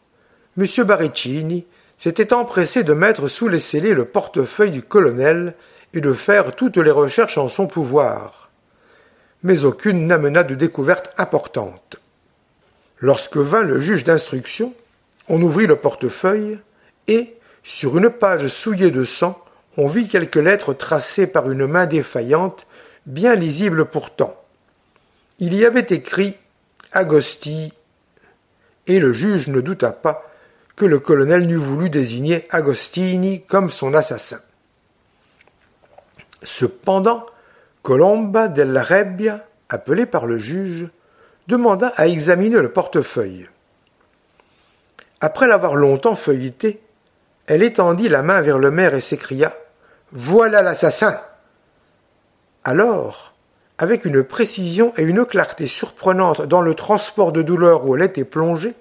M. 0.58 0.68
Baricini 0.84 1.66
s'était 1.98 2.34
empressé 2.34 2.84
de 2.84 2.94
mettre 2.94 3.30
sous 3.30 3.48
les 3.48 3.60
scellés 3.60 3.94
le 3.94 4.06
portefeuille 4.06 4.72
du 4.72 4.84
colonel 4.84 5.54
et 5.94 6.02
de 6.02 6.14
faire 6.14 6.56
toutes 6.56 6.78
les 6.78 6.92
recherches 6.92 7.38
en 7.38 7.48
son 7.48 7.68
pouvoir. 7.68 8.50
Mais 9.44 9.64
aucune 9.64 10.08
n'amena 10.08 10.44
de 10.44 10.56
découverte 10.56 11.14
importante. 11.18 11.96
Lorsque 12.98 13.38
vint 13.38 13.64
le 13.64 13.80
juge 13.80 14.04
d'instruction, 14.04 14.74
on 15.30 15.42
ouvrit 15.42 15.68
le 15.68 15.78
portefeuille 15.78 16.60
et, 17.10 17.36
sur 17.64 17.98
une 17.98 18.10
page 18.10 18.48
souillée 18.48 18.92
de 18.92 19.04
sang, 19.04 19.44
on 19.78 19.88
vit 19.88 20.08
quelques 20.08 20.36
lettres 20.36 20.74
tracées 20.74 21.28
par 21.28 21.50
une 21.50 21.66
main 21.66 21.88
défaillante, 21.88 22.68
bien 23.06 23.36
lisibles 23.36 23.86
pourtant. 23.86 24.36
Il 25.40 25.56
y 25.56 25.66
avait 25.66 25.88
écrit 25.90 26.36
Agosti, 26.92 27.74
et 28.88 29.00
le 29.00 29.12
juge 29.12 29.48
ne 29.48 29.60
douta 29.60 29.92
pas 29.92 30.24
que 30.76 30.86
le 30.86 31.00
colonel 31.00 31.48
n'eût 31.48 31.56
voulu 31.56 31.90
désigner 31.90 32.48
Agostini 32.52 33.42
comme 33.42 33.70
son 33.70 33.94
assassin. 33.94 34.40
Cependant, 36.44 37.26
Colomba 37.82 38.48
della 38.48 38.84
Rebbia, 38.84 39.46
appelé 39.68 40.06
par 40.06 40.26
le 40.26 40.38
juge, 40.38 40.88
demanda 41.48 41.92
à 41.98 42.08
examiner 42.08 42.62
le 42.62 42.72
portefeuille. 42.72 43.50
Après 45.22 45.48
l'avoir 45.48 45.76
longtemps 45.76 46.16
feuilleté, 46.16 46.82
elle 47.50 47.64
étendit 47.64 48.10
la 48.10 48.22
main 48.22 48.42
vers 48.42 48.60
le 48.60 48.70
maire 48.70 48.94
et 48.94 49.02
s'écria 49.02 49.54
Voilà 50.12 50.62
l'assassin 50.62 51.20
Alors, 52.64 53.34
avec 53.80 54.06
une 54.06 54.24
précision 54.24 54.94
et 54.98 55.02
une 55.02 55.26
clarté 55.26 55.66
surprenantes 55.66 56.44
dans 56.44 56.62
le 56.62 56.76
transport 56.76 57.32
de 57.32 57.42
douleur 57.42 57.88
où 57.88 57.96
elle 57.96 58.04
était 58.04 58.24
plongée, 58.24 58.76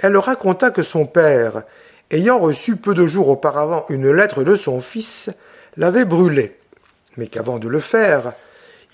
elle 0.00 0.16
raconta 0.16 0.70
que 0.70 0.82
son 0.82 1.04
père, 1.04 1.64
ayant 2.10 2.38
reçu 2.38 2.76
peu 2.76 2.94
de 2.94 3.06
jours 3.06 3.28
auparavant 3.28 3.84
une 3.90 4.10
lettre 4.10 4.42
de 4.42 4.56
son 4.56 4.80
fils, 4.80 5.28
l'avait 5.76 6.06
brûlée, 6.06 6.56
mais 7.18 7.26
qu'avant 7.26 7.58
de 7.58 7.68
le 7.68 7.80
faire, 7.80 8.32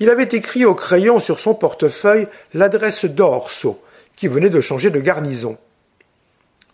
il 0.01 0.11
avait 0.11 0.25
écrit 0.25 0.65
au 0.65 0.75
crayon 0.75 1.21
sur 1.21 1.39
son 1.39 1.55
portefeuille 1.55 2.27
l'adresse 2.53 3.05
d'Orso, 3.05 3.81
qui 4.17 4.27
venait 4.27 4.51
de 4.51 4.61
changer 4.61 4.91
de 4.91 4.99
garnison. 4.99 5.57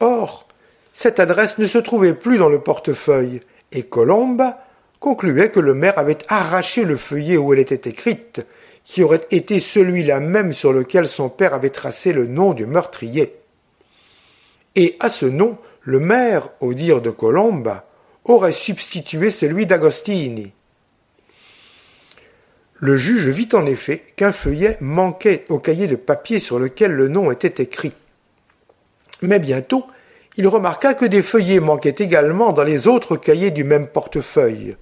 Or, 0.01 0.49
cette 0.95 1.19
adresse 1.19 1.59
ne 1.59 1.67
se 1.67 1.77
trouvait 1.79 2.15
plus 2.15 2.39
dans 2.39 2.49
le 2.49 2.61
portefeuille, 2.61 3.41
et 3.73 3.83
Colomba 3.83 4.65
concluait 5.01 5.51
que 5.51 5.59
le 5.61 5.75
maire 5.75 5.99
avait 5.99 6.19
arraché 6.29 6.85
le 6.85 6.97
feuillet 6.97 7.37
où 7.37 7.53
elle 7.53 7.59
était 7.59 7.91
écrite, 7.91 8.47
qui 8.85 9.03
aurait 9.03 9.27
été 9.33 9.59
celui-là 9.59 10.21
même 10.21 10.53
sur 10.53 10.73
lequel 10.73 11.09
son 11.09 11.29
père 11.29 11.53
avait 11.53 11.71
tracé 11.71 12.13
le 12.13 12.27
nom 12.27 12.55
du 12.55 12.65
meurtrier. 12.65 13.35
Et 14.77 14.97
à 15.01 15.09
ce 15.09 15.27
nom, 15.27 15.59
le 15.83 15.99
maire, 15.99 16.49
au 16.61 16.75
dire 16.75 17.03
de 17.03 17.11
Colomba, 17.11 17.87
aurait 18.25 18.53
substitué 18.53 19.31
celui 19.33 19.67
d'Agostini. 19.67 20.53
Le 22.75 22.97
juge 22.97 23.29
vit 23.29 23.49
en 23.53 23.67
effet 23.67 24.05
qu'un 24.17 24.33
feuillet 24.33 24.77
manquait 24.81 25.45
au 25.49 25.59
cahier 25.59 25.89
de 25.89 25.97
papier 25.97 26.39
sur 26.39 26.61
lequel 26.61 26.93
le 26.93 27.09
nom 27.09 27.33
était 27.33 27.63
écrit. 27.63 27.93
Mais 29.23 29.39
bientôt, 29.39 29.87
il 30.37 30.49
remarqua 30.49 30.95
que 30.95 31.05
des 31.05 31.23
feuillets 31.23 31.61
manquaient 31.61 31.95
également 31.99 32.53
dans 32.53 32.65
les 32.65 32.89
autres 32.89 33.17
cahiers 33.17 33.53
du 33.53 33.63
même 33.63 33.87
portefeuille, 33.87 34.77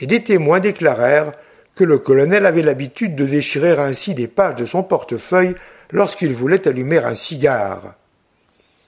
et 0.00 0.06
des 0.06 0.22
témoins 0.22 0.60
déclarèrent 0.60 1.32
que 1.74 1.84
le 1.84 1.98
colonel 1.98 2.46
avait 2.46 2.62
l'habitude 2.62 3.14
de 3.14 3.26
déchirer 3.26 3.72
ainsi 3.72 4.14
des 4.14 4.28
pages 4.28 4.56
de 4.56 4.66
son 4.66 4.82
portefeuille 4.82 5.54
lorsqu'il 5.90 6.32
voulait 6.32 6.66
allumer 6.66 6.98
un 6.98 7.14
cigare. 7.14 7.94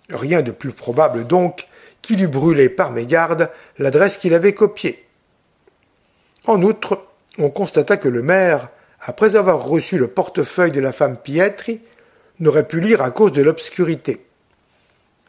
Rien 0.09 0.43
de 0.43 0.51
plus 0.51 0.73
probable 0.73 1.27
donc 1.27 1.67
qu'il 2.03 2.23
eût 2.23 2.29
brûlé 2.29 2.69
par 2.69 2.93
mégarde 2.93 3.51
l'adresse 3.79 4.17
qu'il 4.17 4.35
avait 4.35 4.55
copiée. 4.55 5.05
En 6.47 6.63
outre, 6.63 7.05
on 7.39 7.51
constata 7.51 7.99
que 7.99 8.09
le 8.09 8.23
maire, 8.23 8.71
après 9.03 9.37
avoir 9.37 9.65
reçu 9.65 9.99
le 9.99 10.09
portefeuille 10.09 10.73
de 10.73 10.81
la 10.81 10.93
femme 10.93 11.19
Pietri, 11.19 11.81
n'aurait 12.39 12.67
pu 12.67 12.81
lire 12.81 13.03
à 13.03 13.11
cause 13.11 13.33
de 13.33 13.43
l'obscurité 13.43 14.25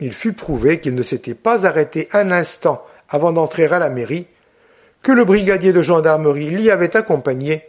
il 0.02 0.12
fut 0.12 0.34
prouvé 0.34 0.80
qu'il 0.80 0.96
ne 0.96 1.04
s'était 1.04 1.36
pas 1.36 1.66
arrêté 1.66 2.10
un 2.12 2.32
instant 2.32 2.84
avant 3.08 3.32
d'entrer 3.32 3.66
à 3.66 3.80
la 3.80 3.90
mairie, 3.90 4.26
que 5.04 5.12
le 5.12 5.24
brigadier 5.26 5.74
de 5.74 5.84
gendarmerie 5.84 6.50
l'y 6.50 6.72
avait 6.72 6.98
accompagné, 6.98 7.64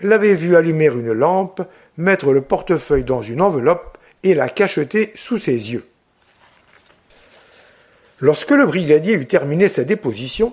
l'avait 0.00 0.34
vu 0.34 0.54
allumer 0.54 0.86
une 0.86 1.12
lampe, 1.12 1.62
mettre 1.96 2.32
le 2.32 2.42
portefeuille 2.42 3.04
dans 3.04 3.22
une 3.22 3.40
enveloppe 3.40 3.98
et 4.22 4.34
la 4.34 4.48
cacheter 4.48 5.12
sous 5.16 5.38
ses 5.38 5.52
yeux. 5.52 5.86
Lorsque 8.20 8.50
le 8.50 8.66
brigadier 8.66 9.14
eut 9.14 9.26
terminé 9.26 9.68
sa 9.68 9.84
déposition, 9.84 10.52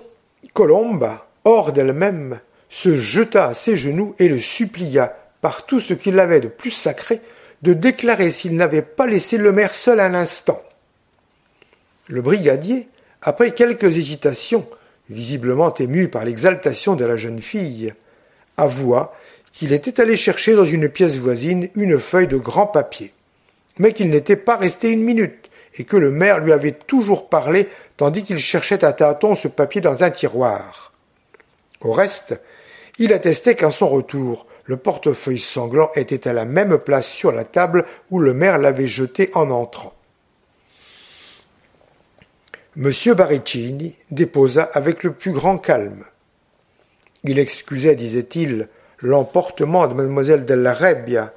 Colomba, 0.54 1.28
hors 1.44 1.72
d'elle-même, 1.72 2.40
se 2.70 2.96
jeta 2.96 3.48
à 3.48 3.54
ses 3.54 3.76
genoux 3.76 4.14
et 4.18 4.28
le 4.28 4.40
supplia, 4.40 5.16
par 5.40 5.66
tout 5.66 5.80
ce 5.80 5.92
qu'il 5.92 6.18
avait 6.18 6.40
de 6.40 6.48
plus 6.48 6.70
sacré, 6.70 7.20
de 7.62 7.72
déclarer 7.72 8.30
s'il 8.30 8.56
n'avait 8.56 8.82
pas 8.82 9.06
laissé 9.06 9.36
le 9.36 9.52
maire 9.52 9.74
seul 9.74 10.00
un 10.00 10.14
instant. 10.14 10.62
Le 12.08 12.22
brigadier, 12.22 12.88
après 13.20 13.52
quelques 13.52 13.96
hésitations, 13.96 14.66
visiblement 15.10 15.74
ému 15.74 16.08
par 16.08 16.24
l'exaltation 16.24 16.94
de 16.94 17.04
la 17.04 17.16
jeune 17.16 17.42
fille, 17.42 17.92
avoua 18.56 19.14
qu'il 19.52 19.72
était 19.72 20.00
allé 20.00 20.16
chercher 20.16 20.54
dans 20.54 20.64
une 20.64 20.88
pièce 20.88 21.16
voisine 21.16 21.68
une 21.74 21.98
feuille 21.98 22.28
de 22.28 22.36
grand 22.36 22.66
papier, 22.66 23.12
mais 23.78 23.92
qu'il 23.92 24.08
n'était 24.10 24.36
pas 24.36 24.56
resté 24.56 24.90
une 24.90 25.02
minute, 25.02 25.50
et 25.78 25.84
que 25.84 25.96
le 25.96 26.10
maire 26.10 26.38
lui 26.38 26.52
avait 26.52 26.72
toujours 26.72 27.28
parlé 27.28 27.68
tandis 27.96 28.22
qu'il 28.22 28.38
cherchait 28.38 28.84
à 28.84 28.92
tâtons 28.92 29.34
ce 29.34 29.48
papier 29.48 29.80
dans 29.80 30.02
un 30.04 30.10
tiroir. 30.10 30.92
Au 31.80 31.92
reste, 31.92 32.38
il 32.98 33.12
attestait 33.12 33.56
qu'à 33.56 33.70
son 33.70 33.88
retour, 33.88 34.46
le 34.64 34.76
portefeuille 34.76 35.40
sanglant 35.40 35.90
était 35.96 36.28
à 36.28 36.32
la 36.32 36.44
même 36.44 36.78
place 36.78 37.08
sur 37.08 37.32
la 37.32 37.44
table 37.44 37.84
où 38.10 38.20
le 38.20 38.32
maire 38.32 38.58
l'avait 38.58 38.86
jeté 38.86 39.30
en 39.34 39.50
entrant. 39.50 39.95
M. 42.78 42.92
Baricini 43.14 43.94
déposa 44.10 44.64
avec 44.64 45.02
le 45.02 45.12
plus 45.12 45.32
grand 45.32 45.56
calme. 45.56 46.04
Il 47.24 47.38
excusait, 47.38 47.96
disait-il, 47.96 48.68
l'emportement 48.98 49.86
de 49.86 49.94
Mlle 49.94 50.44
Della 50.44 50.74
Rebbia 50.74 51.32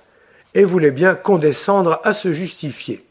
et 0.53 0.65
voulait 0.65 0.91
bien 0.91 1.15
condescendre 1.15 2.01
à 2.03 2.13
se 2.13 2.33
justifier. 2.33 3.05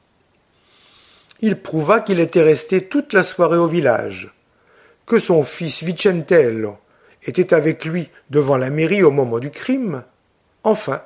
Il 1.41 1.57
prouva 1.57 2.01
qu'il 2.01 2.21
était 2.21 2.43
resté 2.43 2.83
toute 2.83 3.15
la 3.15 3.23
soirée 3.23 3.57
au 3.57 3.67
village, 3.67 4.31
que 5.07 5.19
son 5.19 5.43
fils 5.43 5.83
Vicentello 5.83 6.77
était 7.23 7.55
avec 7.55 7.87
lui 7.87 8.11
devant 8.29 8.59
la 8.59 8.69
mairie 8.69 9.03
au 9.03 9.11
moment 9.11 9.39
du 9.39 9.51
crime, 9.51 10.03
enfin, 10.65 11.01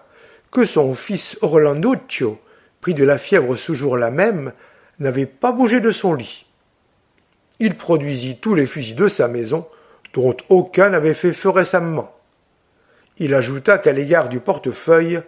que 0.50 0.64
son 0.64 0.92
fils 0.96 1.38
Orlanduccio, 1.40 2.40
pris 2.80 2.94
de 2.94 3.04
la 3.04 3.18
fièvre 3.18 3.54
ce 3.54 3.74
jour-là 3.74 4.11
même, 4.11 4.52
n'avait 4.98 5.26
pas 5.26 5.52
bougé 5.52 5.80
de 5.80 5.92
son 5.92 6.14
lit 6.14 6.46
il 7.62 7.77
produisit 7.77 8.38
tous 8.38 8.57
les 8.57 8.66
fusils 8.66 8.96
de 8.96 9.07
sa 9.07 9.29
maison, 9.29 9.68
dont 10.14 10.37
aucun 10.48 10.90
n'avait 10.90 11.14
fait 11.14 11.33
feu 11.33 11.48
récemment. 11.48 12.12
Il 13.18 13.35
ajouta 13.35 13.79
qu'à 13.79 13.92
l'égard 13.92 14.29
du 14.29 14.40
portefeuille, 14.40 15.20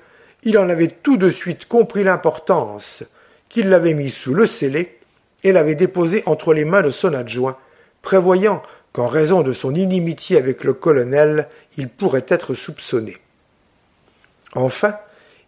il 0.42 0.58
en 0.58 0.68
avait 0.68 0.88
tout 0.88 1.16
de 1.16 1.30
suite 1.30 1.66
compris 1.66 2.02
l'importance, 2.02 3.04
qu'il 3.48 3.68
l'avait 3.68 3.94
mis 3.94 4.10
sous 4.10 4.34
le 4.34 4.48
scellé 4.48 4.98
et 5.44 5.52
l'avait 5.52 5.76
déposé 5.76 6.24
entre 6.26 6.52
les 6.54 6.64
mains 6.64 6.82
de 6.82 6.90
son 6.90 7.14
adjoint, 7.14 7.56
prévoyant 8.02 8.64
qu'en 8.92 9.06
raison 9.06 9.42
de 9.42 9.52
son 9.52 9.72
inimitié 9.72 10.36
avec 10.36 10.64
le 10.64 10.72
colonel, 10.72 11.46
il 11.78 11.88
pourrait 11.88 12.26
être 12.26 12.54
soupçonné. 12.54 13.16
Enfin, 14.56 14.96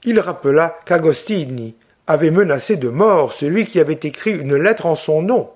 il 0.05 0.21
rappela 0.21 0.79
qu'Agostini 0.87 1.75
avait 2.07 2.31
menacé 2.31 2.77
de 2.77 2.91
mort 2.91 3.33
celui 3.33 3.67
qui 3.67 3.81
avait 3.81 3.95
écrit 3.95 4.39
une 4.39 4.55
lettre 4.55 4.87
en 4.87 4.95
son 4.95 5.21
nom, 5.21 5.51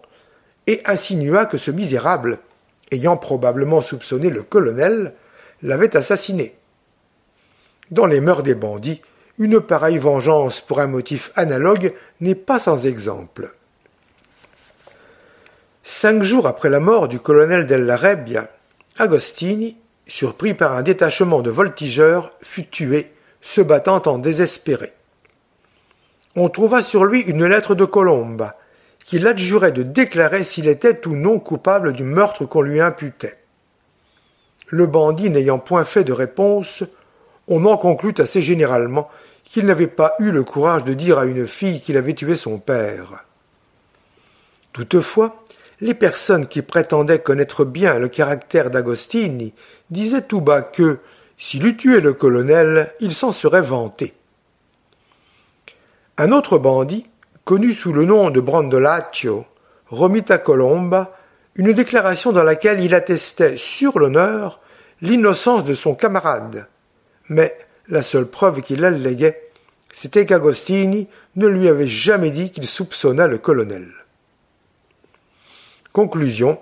et 0.67 0.81
insinua 0.85 1.47
que 1.47 1.59
ce 1.59 1.71
misérable, 1.71 2.39
ayant 2.91 3.17
probablement 3.17 3.81
soupçonné 3.81 4.31
le 4.31 4.43
colonel, 4.43 5.15
l'avait 5.63 5.97
assassiné. 5.97 6.55
Dans 7.91 8.07
les 8.07 8.21
mœurs 8.21 8.43
des 8.43 8.55
bandits, 8.55 9.03
une 9.39 9.61
pareille 9.61 9.99
vengeance 9.99 10.61
pour 10.61 10.81
un 10.81 10.87
motif 10.87 11.33
analogue 11.35 11.95
n'est 12.21 12.35
pas 12.35 12.59
sans 12.59 12.87
exemple. 12.87 13.53
Cinq 15.83 16.23
jours 16.23 16.47
après 16.47 16.71
la 16.71 16.79
mort 16.79 17.09
du 17.09 17.19
colonel 17.19 17.67
Della 17.67 17.97
Rebbia, 17.97 18.49
Agostini, 18.99 19.77
surpris 20.07 20.55
par 20.55 20.77
un 20.77 20.83
détachement 20.83 21.41
de 21.41 21.51
voltigeurs, 21.51 22.33
fut 22.43 22.69
tué, 22.69 23.13
se 23.41 23.61
battant 23.61 24.03
en 24.07 24.19
désespéré. 24.19 24.93
On 26.37 26.49
trouva 26.49 26.83
sur 26.83 27.05
lui 27.05 27.23
une 27.23 27.47
lettre 27.47 27.75
de 27.75 27.85
Colomba, 27.85 28.60
qui 29.11 29.19
l'adjurait 29.19 29.73
de 29.73 29.83
déclarer 29.83 30.45
s'il 30.45 30.69
était 30.69 31.05
ou 31.09 31.17
non 31.17 31.41
coupable 31.41 31.95
du 31.95 32.05
meurtre 32.05 32.45
qu'on 32.45 32.61
lui 32.61 32.81
imputait. 32.81 33.39
Le 34.69 34.87
bandit 34.87 35.31
n'ayant 35.31 35.59
point 35.59 35.85
fait 35.85 36.05
de 36.05 36.13
réponse, 36.13 36.85
on 37.49 37.65
en 37.65 37.77
conclut 37.77 38.15
assez 38.19 38.41
généralement 38.41 39.11
qu'il 39.43 39.67
n'avait 39.67 39.89
pas 39.89 40.15
eu 40.21 40.31
le 40.31 40.45
courage 40.45 40.85
de 40.85 40.95
dire 40.95 41.19
à 41.19 41.27
une 41.27 41.49
fille 41.49 41.81
qu'il 41.81 41.97
avait 41.97 42.15
tué 42.15 42.37
son 42.37 42.61
père. 42.61 43.25
Toutefois, 44.73 45.43
les 45.81 45.95
personnes 45.95 46.47
qui 46.47 46.63
prétendaient 46.63 47.19
connaître 47.19 47.65
bien 47.65 47.99
le 47.99 48.07
caractère 48.07 48.71
d'Agostini 48.71 49.53
disaient 49.91 50.23
tout 50.23 50.41
bas 50.41 50.63
que, 50.63 51.01
s'il 51.37 51.67
eût 51.67 51.77
tué 51.77 52.01
le 52.01 52.13
colonel, 52.13 52.95
il 53.01 53.13
s'en 53.13 53.33
serait 53.33 53.61
vanté. 53.61 54.15
Un 56.17 56.31
autre 56.31 56.59
bandit, 56.59 57.07
connu 57.45 57.75
sous 57.75 57.93
le 57.93 58.05
nom 58.05 58.31
de 58.31 58.41
Brandolaccio, 58.41 59.45
remit 59.89 60.25
à 60.29 60.39
Colomba 60.39 61.17
une 61.57 61.73
déclaration 61.73 62.33
dans 62.33 62.45
laquelle 62.45 62.81
il 62.81 62.95
attestait 62.95 63.57
sur 63.57 63.99
l'honneur 63.99 64.61
l'innocence 65.03 65.65
de 65.65 65.75
son 65.75 65.95
camarade. 65.95 66.67
Mais 67.29 67.57
la 67.89 68.03
seule 68.03 68.27
preuve 68.27 68.61
qu'il 68.61 68.85
alléguait, 68.85 69.51
c'était 69.93 70.27
qu'Agostini 70.27 71.09
ne 71.37 71.47
lui 71.47 71.69
avait 71.69 71.89
jamais 71.89 72.31
dit 72.31 72.51
qu'il 72.51 72.67
soupçonna 72.67 73.27
le 73.27 73.39
colonel. 73.39 73.89
Conclusion, 75.93 76.59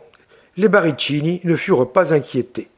les 0.56 0.68
Baricini 0.68 1.40
ne 1.44 1.56
furent 1.56 1.92
pas 1.92 2.14
inquiétés. 2.14 2.68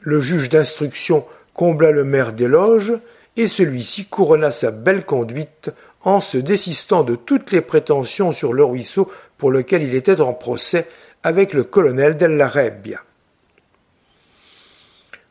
Le 0.00 0.20
juge 0.20 0.48
d'instruction 0.48 1.24
combla 1.54 1.90
le 1.90 2.04
maire 2.04 2.32
d'éloges 2.32 2.92
et 3.36 3.46
celui-ci 3.46 4.06
couronna 4.06 4.50
sa 4.50 4.70
belle 4.70 5.04
conduite 5.04 5.70
en 6.02 6.20
se 6.20 6.38
désistant 6.38 7.02
de 7.04 7.14
toutes 7.14 7.52
les 7.52 7.60
prétentions 7.60 8.32
sur 8.32 8.52
le 8.52 8.64
ruisseau 8.64 9.10
pour 9.38 9.50
lequel 9.50 9.82
il 9.82 9.94
était 9.94 10.20
en 10.20 10.32
procès 10.32 10.88
avec 11.22 11.52
le 11.52 11.64
colonel 11.64 12.16
della 12.16 12.48
Rebbia. 12.48 13.00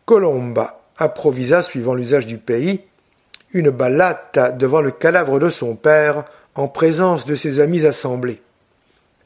Colomba 0.05 0.81
approvisa, 0.97 1.61
suivant 1.61 1.93
l'usage 1.93 2.27
du 2.27 2.37
pays, 2.37 2.81
une 3.51 3.69
ballata 3.69 4.51
devant 4.51 4.81
le 4.81 4.91
cadavre 4.91 5.39
de 5.39 5.49
son 5.49 5.75
père 5.75 6.25
en 6.55 6.67
présence 6.67 7.25
de 7.25 7.35
ses 7.35 7.59
amis 7.59 7.85
assemblés. 7.85 8.41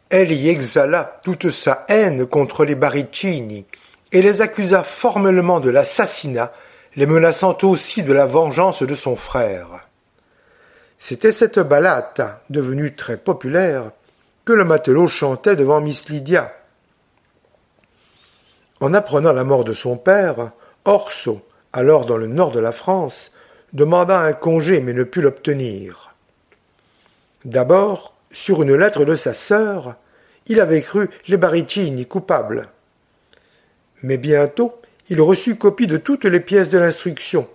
Elle 0.09 0.31
y 0.31 0.49
exhala 0.49 1.19
toute 1.23 1.49
sa 1.49 1.85
haine 1.89 2.25
contre 2.25 2.65
les 2.65 2.75
Baricini 2.75 3.65
et 4.11 4.21
les 4.21 4.41
accusa 4.41 4.83
formellement 4.83 5.59
de 5.59 5.71
l'assassinat, 5.71 6.53
les 6.95 7.07
menaçant 7.07 7.57
aussi 7.63 8.03
de 8.03 8.13
la 8.13 8.27
vengeance 8.27 8.83
de 8.83 8.93
son 8.93 9.15
frère. 9.15 9.87
C'était 11.05 11.33
cette 11.33 11.59
ballata, 11.59 12.41
devenue 12.49 12.95
très 12.95 13.17
populaire, 13.17 13.91
que 14.45 14.53
le 14.53 14.63
matelot 14.63 15.07
chantait 15.07 15.57
devant 15.57 15.81
Miss 15.81 16.07
Lydia. 16.07 16.55
En 18.79 18.93
apprenant 18.93 19.33
la 19.33 19.43
mort 19.43 19.65
de 19.65 19.73
son 19.73 19.97
père, 19.97 20.53
Orso, 20.85 21.45
alors 21.73 22.05
dans 22.05 22.15
le 22.15 22.27
nord 22.27 22.53
de 22.53 22.61
la 22.61 22.71
France, 22.71 23.33
demanda 23.73 24.17
un 24.17 24.31
congé 24.31 24.79
mais 24.79 24.93
ne 24.93 25.03
put 25.03 25.19
l'obtenir. 25.19 26.15
D'abord, 27.43 28.15
sur 28.31 28.63
une 28.63 28.73
lettre 28.73 29.03
de 29.03 29.17
sa 29.17 29.33
sœur, 29.33 29.95
il 30.47 30.61
avait 30.61 30.81
cru 30.81 31.09
les 31.27 31.35
Baricini 31.35 32.05
coupables. 32.05 32.69
Mais 34.03 34.17
bientôt, 34.17 34.79
il 35.09 35.19
reçut 35.19 35.57
copie 35.57 35.87
de 35.87 35.97
toutes 35.97 36.23
les 36.23 36.39
pièces 36.39 36.69
de 36.69 36.77
l'instruction, 36.77 37.49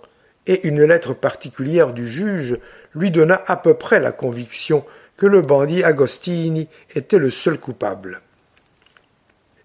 et 0.49 0.67
une 0.67 0.83
lettre 0.83 1.13
particulière 1.13 1.93
du 1.93 2.09
juge 2.09 2.57
lui 2.95 3.11
donna 3.11 3.41
à 3.45 3.55
peu 3.55 3.75
près 3.75 3.99
la 3.99 4.11
conviction 4.11 4.83
que 5.15 5.27
le 5.27 5.41
bandit 5.41 5.83
Agostini 5.83 6.67
était 6.95 7.19
le 7.19 7.29
seul 7.29 7.59
coupable. 7.59 8.21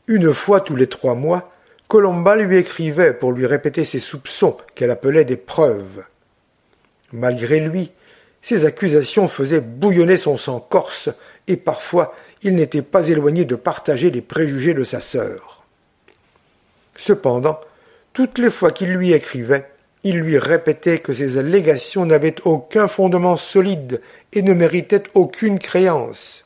Une 0.06 0.34
fois 0.34 0.60
tous 0.60 0.76
les 0.76 0.86
trois 0.86 1.14
mois, 1.14 1.50
Colomba 1.88 2.36
lui 2.36 2.58
écrivait 2.58 3.14
pour 3.14 3.32
lui 3.32 3.46
répéter 3.46 3.86
ses 3.86 3.98
soupçons 3.98 4.58
qu'elle 4.74 4.90
appelait 4.90 5.24
des 5.24 5.38
preuves. 5.38 6.04
Malgré 7.12 7.60
lui, 7.60 7.90
ces 8.42 8.66
accusations 8.66 9.26
faisaient 9.26 9.62
bouillonner 9.62 10.18
son 10.18 10.36
sang 10.36 10.60
corse, 10.60 11.08
et 11.48 11.56
parfois 11.56 12.14
il 12.42 12.56
n'était 12.56 12.82
pas 12.82 13.08
éloigné 13.08 13.46
de 13.46 13.54
partager 13.54 14.10
les 14.10 14.20
préjugés 14.20 14.74
de 14.74 14.84
sa 14.84 15.00
sœur. 15.00 15.64
Cependant, 16.94 17.58
toutes 18.12 18.36
les 18.36 18.50
fois 18.50 18.70
qu'il 18.70 18.92
lui 18.92 19.14
écrivait, 19.14 19.70
il 20.04 20.18
lui 20.18 20.38
répétait 20.38 20.98
que 20.98 21.14
ses 21.14 21.38
allégations 21.38 22.04
n'avaient 22.04 22.36
aucun 22.44 22.88
fondement 22.88 23.38
solide 23.38 24.02
et 24.34 24.42
ne 24.42 24.52
méritaient 24.52 25.04
aucune 25.14 25.58
créance. 25.58 26.44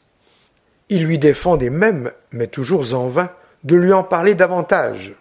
Il 0.89 1.05
lui 1.05 1.19
défendait 1.19 1.69
même, 1.69 2.13
mais 2.31 2.47
toujours 2.47 2.95
en 2.95 3.09
vain, 3.09 3.31
de 3.65 3.75
lui 3.75 3.93
en 3.93 4.05
parler 4.05 4.37
davantage. 4.37 5.15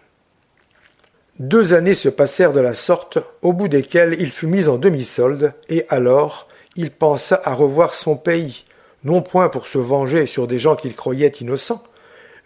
Deux 1.40 1.74
années 1.74 1.94
se 1.94 2.08
passèrent 2.08 2.52
de 2.52 2.60
la 2.60 2.74
sorte, 2.74 3.18
au 3.42 3.52
bout 3.52 3.68
desquelles 3.68 4.16
il 4.20 4.30
fut 4.30 4.46
mis 4.46 4.68
en 4.68 4.76
demi-solde, 4.76 5.52
et 5.68 5.84
alors 5.88 6.48
il 6.76 6.92
pensa 6.92 7.40
à 7.44 7.54
revoir 7.54 7.92
son 7.92 8.16
pays, 8.16 8.64
non 9.02 9.20
point 9.20 9.48
pour 9.48 9.66
se 9.66 9.78
venger 9.78 10.26
sur 10.26 10.46
des 10.46 10.60
gens 10.60 10.76
qu'il 10.76 10.94
croyait 10.94 11.28
innocents, 11.28 11.82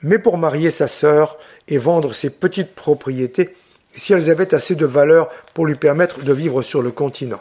mais 0.03 0.19
pour 0.19 0.39
marier 0.39 0.71
sa 0.71 0.89
sœur 0.89 1.39
et 1.69 1.79
vendre 1.79 2.15
ses 2.15 2.31
petites 2.31 2.75
propriétés 2.75 3.55
si 3.95 4.13
elles 4.13 4.31
avaient 4.31 4.55
assez 4.55 4.75
de 4.75 4.87
valeur 4.87 5.31
pour 5.55 5.67
lui 5.67 5.75
permettre 5.75 6.25
de 6.25 6.33
vivre 6.33 6.63
sur 6.63 6.83
le 6.83 6.91
continent. 6.91 7.41